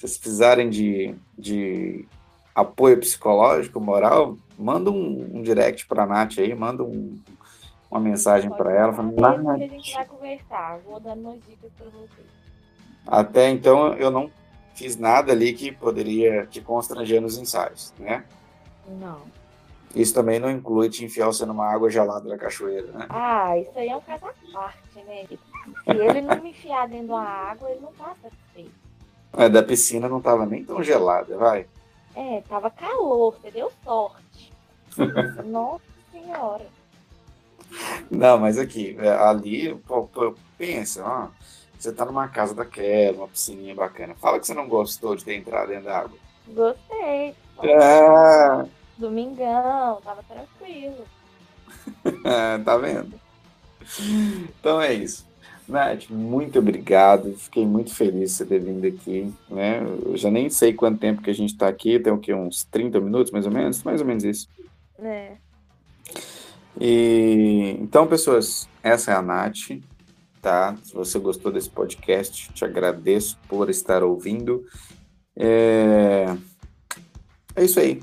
Se 0.03 0.07
vocês 0.09 0.17
precisarem 0.17 0.69
de, 0.69 1.15
de 1.37 2.05
apoio 2.53 2.99
psicológico, 2.99 3.79
moral, 3.79 4.37
manda 4.59 4.91
um, 4.91 5.37
um 5.37 5.41
direct 5.41 5.87
para 5.87 6.03
a 6.03 6.05
Nath 6.05 6.39
aí, 6.39 6.53
manda 6.53 6.83
um, 6.83 7.17
uma 7.89 8.01
mensagem 8.01 8.49
para 8.49 8.73
ela. 8.73 8.91
Nath, 8.91 9.47
a 9.47 9.57
gente 9.59 9.93
vai 9.93 10.05
conversar, 10.05 10.79
vou 10.79 10.99
dando 10.99 11.21
umas 11.21 11.39
dicas 11.47 11.71
para 11.77 11.85
vocês. 11.85 12.27
Até 13.07 13.49
então 13.49 13.93
eu 13.93 14.11
não 14.11 14.29
fiz 14.75 14.97
nada 14.97 15.31
ali 15.31 15.53
que 15.53 15.71
poderia 15.71 16.45
te 16.47 16.59
constranger 16.59 17.21
nos 17.21 17.37
ensaios, 17.37 17.93
né? 17.97 18.25
Não. 18.85 19.21
Isso 19.95 20.13
também 20.13 20.37
não 20.37 20.51
inclui 20.51 20.89
te 20.89 21.05
enfiar 21.05 21.27
você 21.27 21.45
numa 21.45 21.65
água 21.65 21.89
gelada 21.89 22.27
da 22.27 22.37
cachoeira, 22.37 22.91
né? 22.91 23.05
Ah, 23.09 23.57
isso 23.57 23.71
aí 23.79 23.87
é 23.87 23.95
um 23.95 24.01
caso 24.01 24.25
à 24.25 24.33
parte, 24.51 24.99
né? 25.05 25.25
Se 25.29 25.39
ele 25.91 26.21
não 26.23 26.41
me 26.41 26.49
enfiar 26.49 26.89
dentro 26.89 27.07
da 27.07 27.21
água, 27.21 27.71
ele 27.71 27.79
não 27.79 27.93
satisfeito. 27.93 28.42
É, 29.35 29.49
da 29.49 29.63
piscina 29.63 30.07
não 30.07 30.21
tava 30.21 30.45
nem 30.45 30.63
tão 30.63 30.83
gelada, 30.83 31.37
vai. 31.37 31.65
É, 32.15 32.41
tava 32.47 32.69
calor, 32.69 33.35
você 33.35 33.49
deu 33.49 33.71
sorte. 33.83 34.53
Nossa 35.45 35.81
senhora. 36.11 36.65
Não, 38.11 38.37
mas 38.37 38.57
aqui, 38.57 38.95
é, 38.99 39.09
ali, 39.09 39.73
pô, 39.87 40.03
pô, 40.03 40.35
pensa, 40.57 41.03
ó, 41.03 41.29
você 41.77 41.91
tá 41.91 42.05
numa 42.05 42.27
casa 42.27 42.53
daquela, 42.53 43.17
uma 43.17 43.27
piscininha 43.27 43.73
bacana. 43.73 44.15
Fala 44.15 44.39
que 44.39 44.45
você 44.45 44.53
não 44.53 44.67
gostou 44.67 45.15
de 45.15 45.25
ter 45.25 45.35
entrado 45.35 45.69
dentro 45.69 45.85
da 45.85 45.99
água. 45.99 46.17
Gostei. 46.47 47.35
É... 47.63 48.65
Domingão, 48.97 49.99
tava 50.01 50.23
tranquilo. 50.23 51.05
é, 52.23 52.57
tá 52.59 52.77
vendo? 52.77 53.19
Então 54.59 54.81
é 54.81 54.93
isso. 54.93 55.25
Nath, 55.67 56.09
muito 56.09 56.59
obrigado. 56.59 57.33
Fiquei 57.37 57.65
muito 57.65 57.93
feliz 57.93 58.31
de 58.31 58.37
você 58.37 58.45
ter 58.45 58.59
vindo 58.59 58.85
aqui. 58.85 59.33
Né? 59.49 59.81
Eu 60.05 60.17
já 60.17 60.29
nem 60.29 60.49
sei 60.49 60.73
quanto 60.73 60.99
tempo 60.99 61.21
que 61.21 61.29
a 61.29 61.33
gente 61.33 61.51
está 61.53 61.67
aqui. 61.67 61.99
Tem 61.99 62.11
o 62.11 62.17
quê? 62.17 62.33
Uns 62.33 62.63
30 62.65 62.99
minutos, 62.99 63.31
mais 63.31 63.45
ou 63.45 63.51
menos? 63.51 63.83
Mais 63.83 64.01
ou 64.01 64.07
menos 64.07 64.23
isso. 64.23 64.47
É. 64.99 65.33
E, 66.79 67.77
então, 67.79 68.07
pessoas, 68.07 68.67
essa 68.81 69.11
é 69.11 69.15
a 69.15 69.21
Nath. 69.21 69.79
Tá? 70.41 70.75
Se 70.83 70.93
você 70.93 71.17
gostou 71.19 71.51
desse 71.51 71.69
podcast, 71.69 72.51
te 72.51 72.65
agradeço 72.65 73.37
por 73.47 73.69
estar 73.69 74.03
ouvindo. 74.03 74.65
É, 75.35 76.25
é 77.55 77.63
isso 77.63 77.79
aí. 77.79 78.01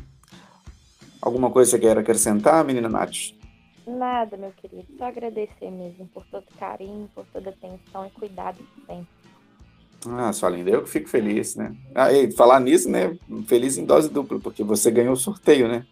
Alguma 1.20 1.50
coisa 1.50 1.70
que 1.70 1.76
você 1.76 1.88
quer 1.88 1.98
acrescentar, 1.98 2.64
menina 2.64 2.88
Nath? 2.88 3.39
Nada, 3.86 4.36
meu 4.36 4.52
querido. 4.52 4.86
Só 4.98 5.04
agradecer 5.04 5.70
mesmo 5.70 6.06
por 6.08 6.24
todo 6.26 6.44
carinho, 6.58 7.08
por 7.14 7.24
toda 7.26 7.50
atenção 7.50 8.06
e 8.06 8.10
cuidado 8.10 8.58
sempre. 8.86 9.20
Ah, 10.08 10.32
sua 10.32 10.48
linda, 10.48 10.70
eu 10.70 10.82
que 10.82 10.88
fico 10.88 11.08
feliz, 11.08 11.56
né? 11.56 11.74
Ah, 11.94 12.12
e 12.12 12.32
falar 12.32 12.60
nisso, 12.60 12.88
né? 12.88 13.16
Feliz 13.46 13.76
em 13.76 13.84
dose 13.84 14.08
dupla, 14.08 14.40
porque 14.40 14.64
você 14.64 14.90
ganhou 14.90 15.12
o 15.12 15.16
sorteio, 15.16 15.68
né? 15.68 15.86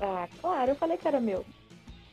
Ah, 0.00 0.28
claro, 0.40 0.70
eu 0.70 0.76
falei 0.76 0.96
que 0.96 1.08
era 1.08 1.20
meu. 1.20 1.44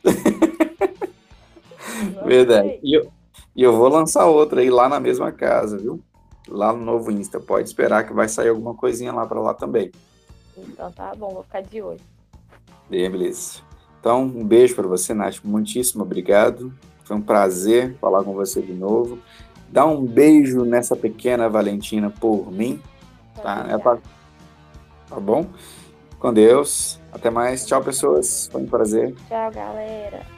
Verdade. 2.24 2.80
E 2.82 2.96
eu, 2.96 3.12
e 3.54 3.62
eu 3.62 3.76
vou 3.76 3.88
lançar 3.88 4.26
outra 4.26 4.60
aí 4.60 4.70
lá 4.70 4.88
na 4.88 4.98
mesma 4.98 5.30
casa, 5.30 5.78
viu? 5.78 6.00
Lá 6.48 6.72
no 6.72 6.84
novo 6.84 7.10
Insta. 7.10 7.38
Pode 7.38 7.68
esperar 7.68 8.06
que 8.06 8.12
vai 8.12 8.28
sair 8.28 8.48
alguma 8.48 8.74
coisinha 8.74 9.12
lá 9.12 9.26
para 9.26 9.40
lá 9.40 9.54
também. 9.54 9.92
Então 10.56 10.90
tá 10.92 11.14
bom, 11.14 11.30
vou 11.30 11.42
ficar 11.44 11.62
de 11.62 11.80
olho. 11.80 12.00
Beleza. 12.90 13.67
Então, 14.00 14.22
um 14.22 14.44
beijo 14.44 14.74
para 14.74 14.86
você, 14.86 15.12
Nath. 15.12 15.38
Muitíssimo 15.44 16.02
obrigado. 16.02 16.72
Foi 17.04 17.16
um 17.16 17.22
prazer 17.22 17.96
falar 18.00 18.22
com 18.22 18.32
você 18.32 18.60
de 18.60 18.72
novo. 18.72 19.18
Dá 19.70 19.84
um 19.86 20.04
beijo 20.04 20.64
nessa 20.64 20.96
pequena 20.96 21.48
Valentina 21.48 22.10
por 22.10 22.50
mim. 22.52 22.80
Tá, 23.42 23.66
é 23.68 23.78
pra... 23.78 23.98
tá 25.08 25.20
bom? 25.20 25.46
Com 26.18 26.32
Deus. 26.32 27.00
Até 27.12 27.30
mais. 27.30 27.66
Tchau, 27.66 27.82
pessoas. 27.82 28.48
Foi 28.50 28.62
um 28.62 28.66
prazer. 28.66 29.14
Tchau, 29.28 29.50
galera. 29.50 30.37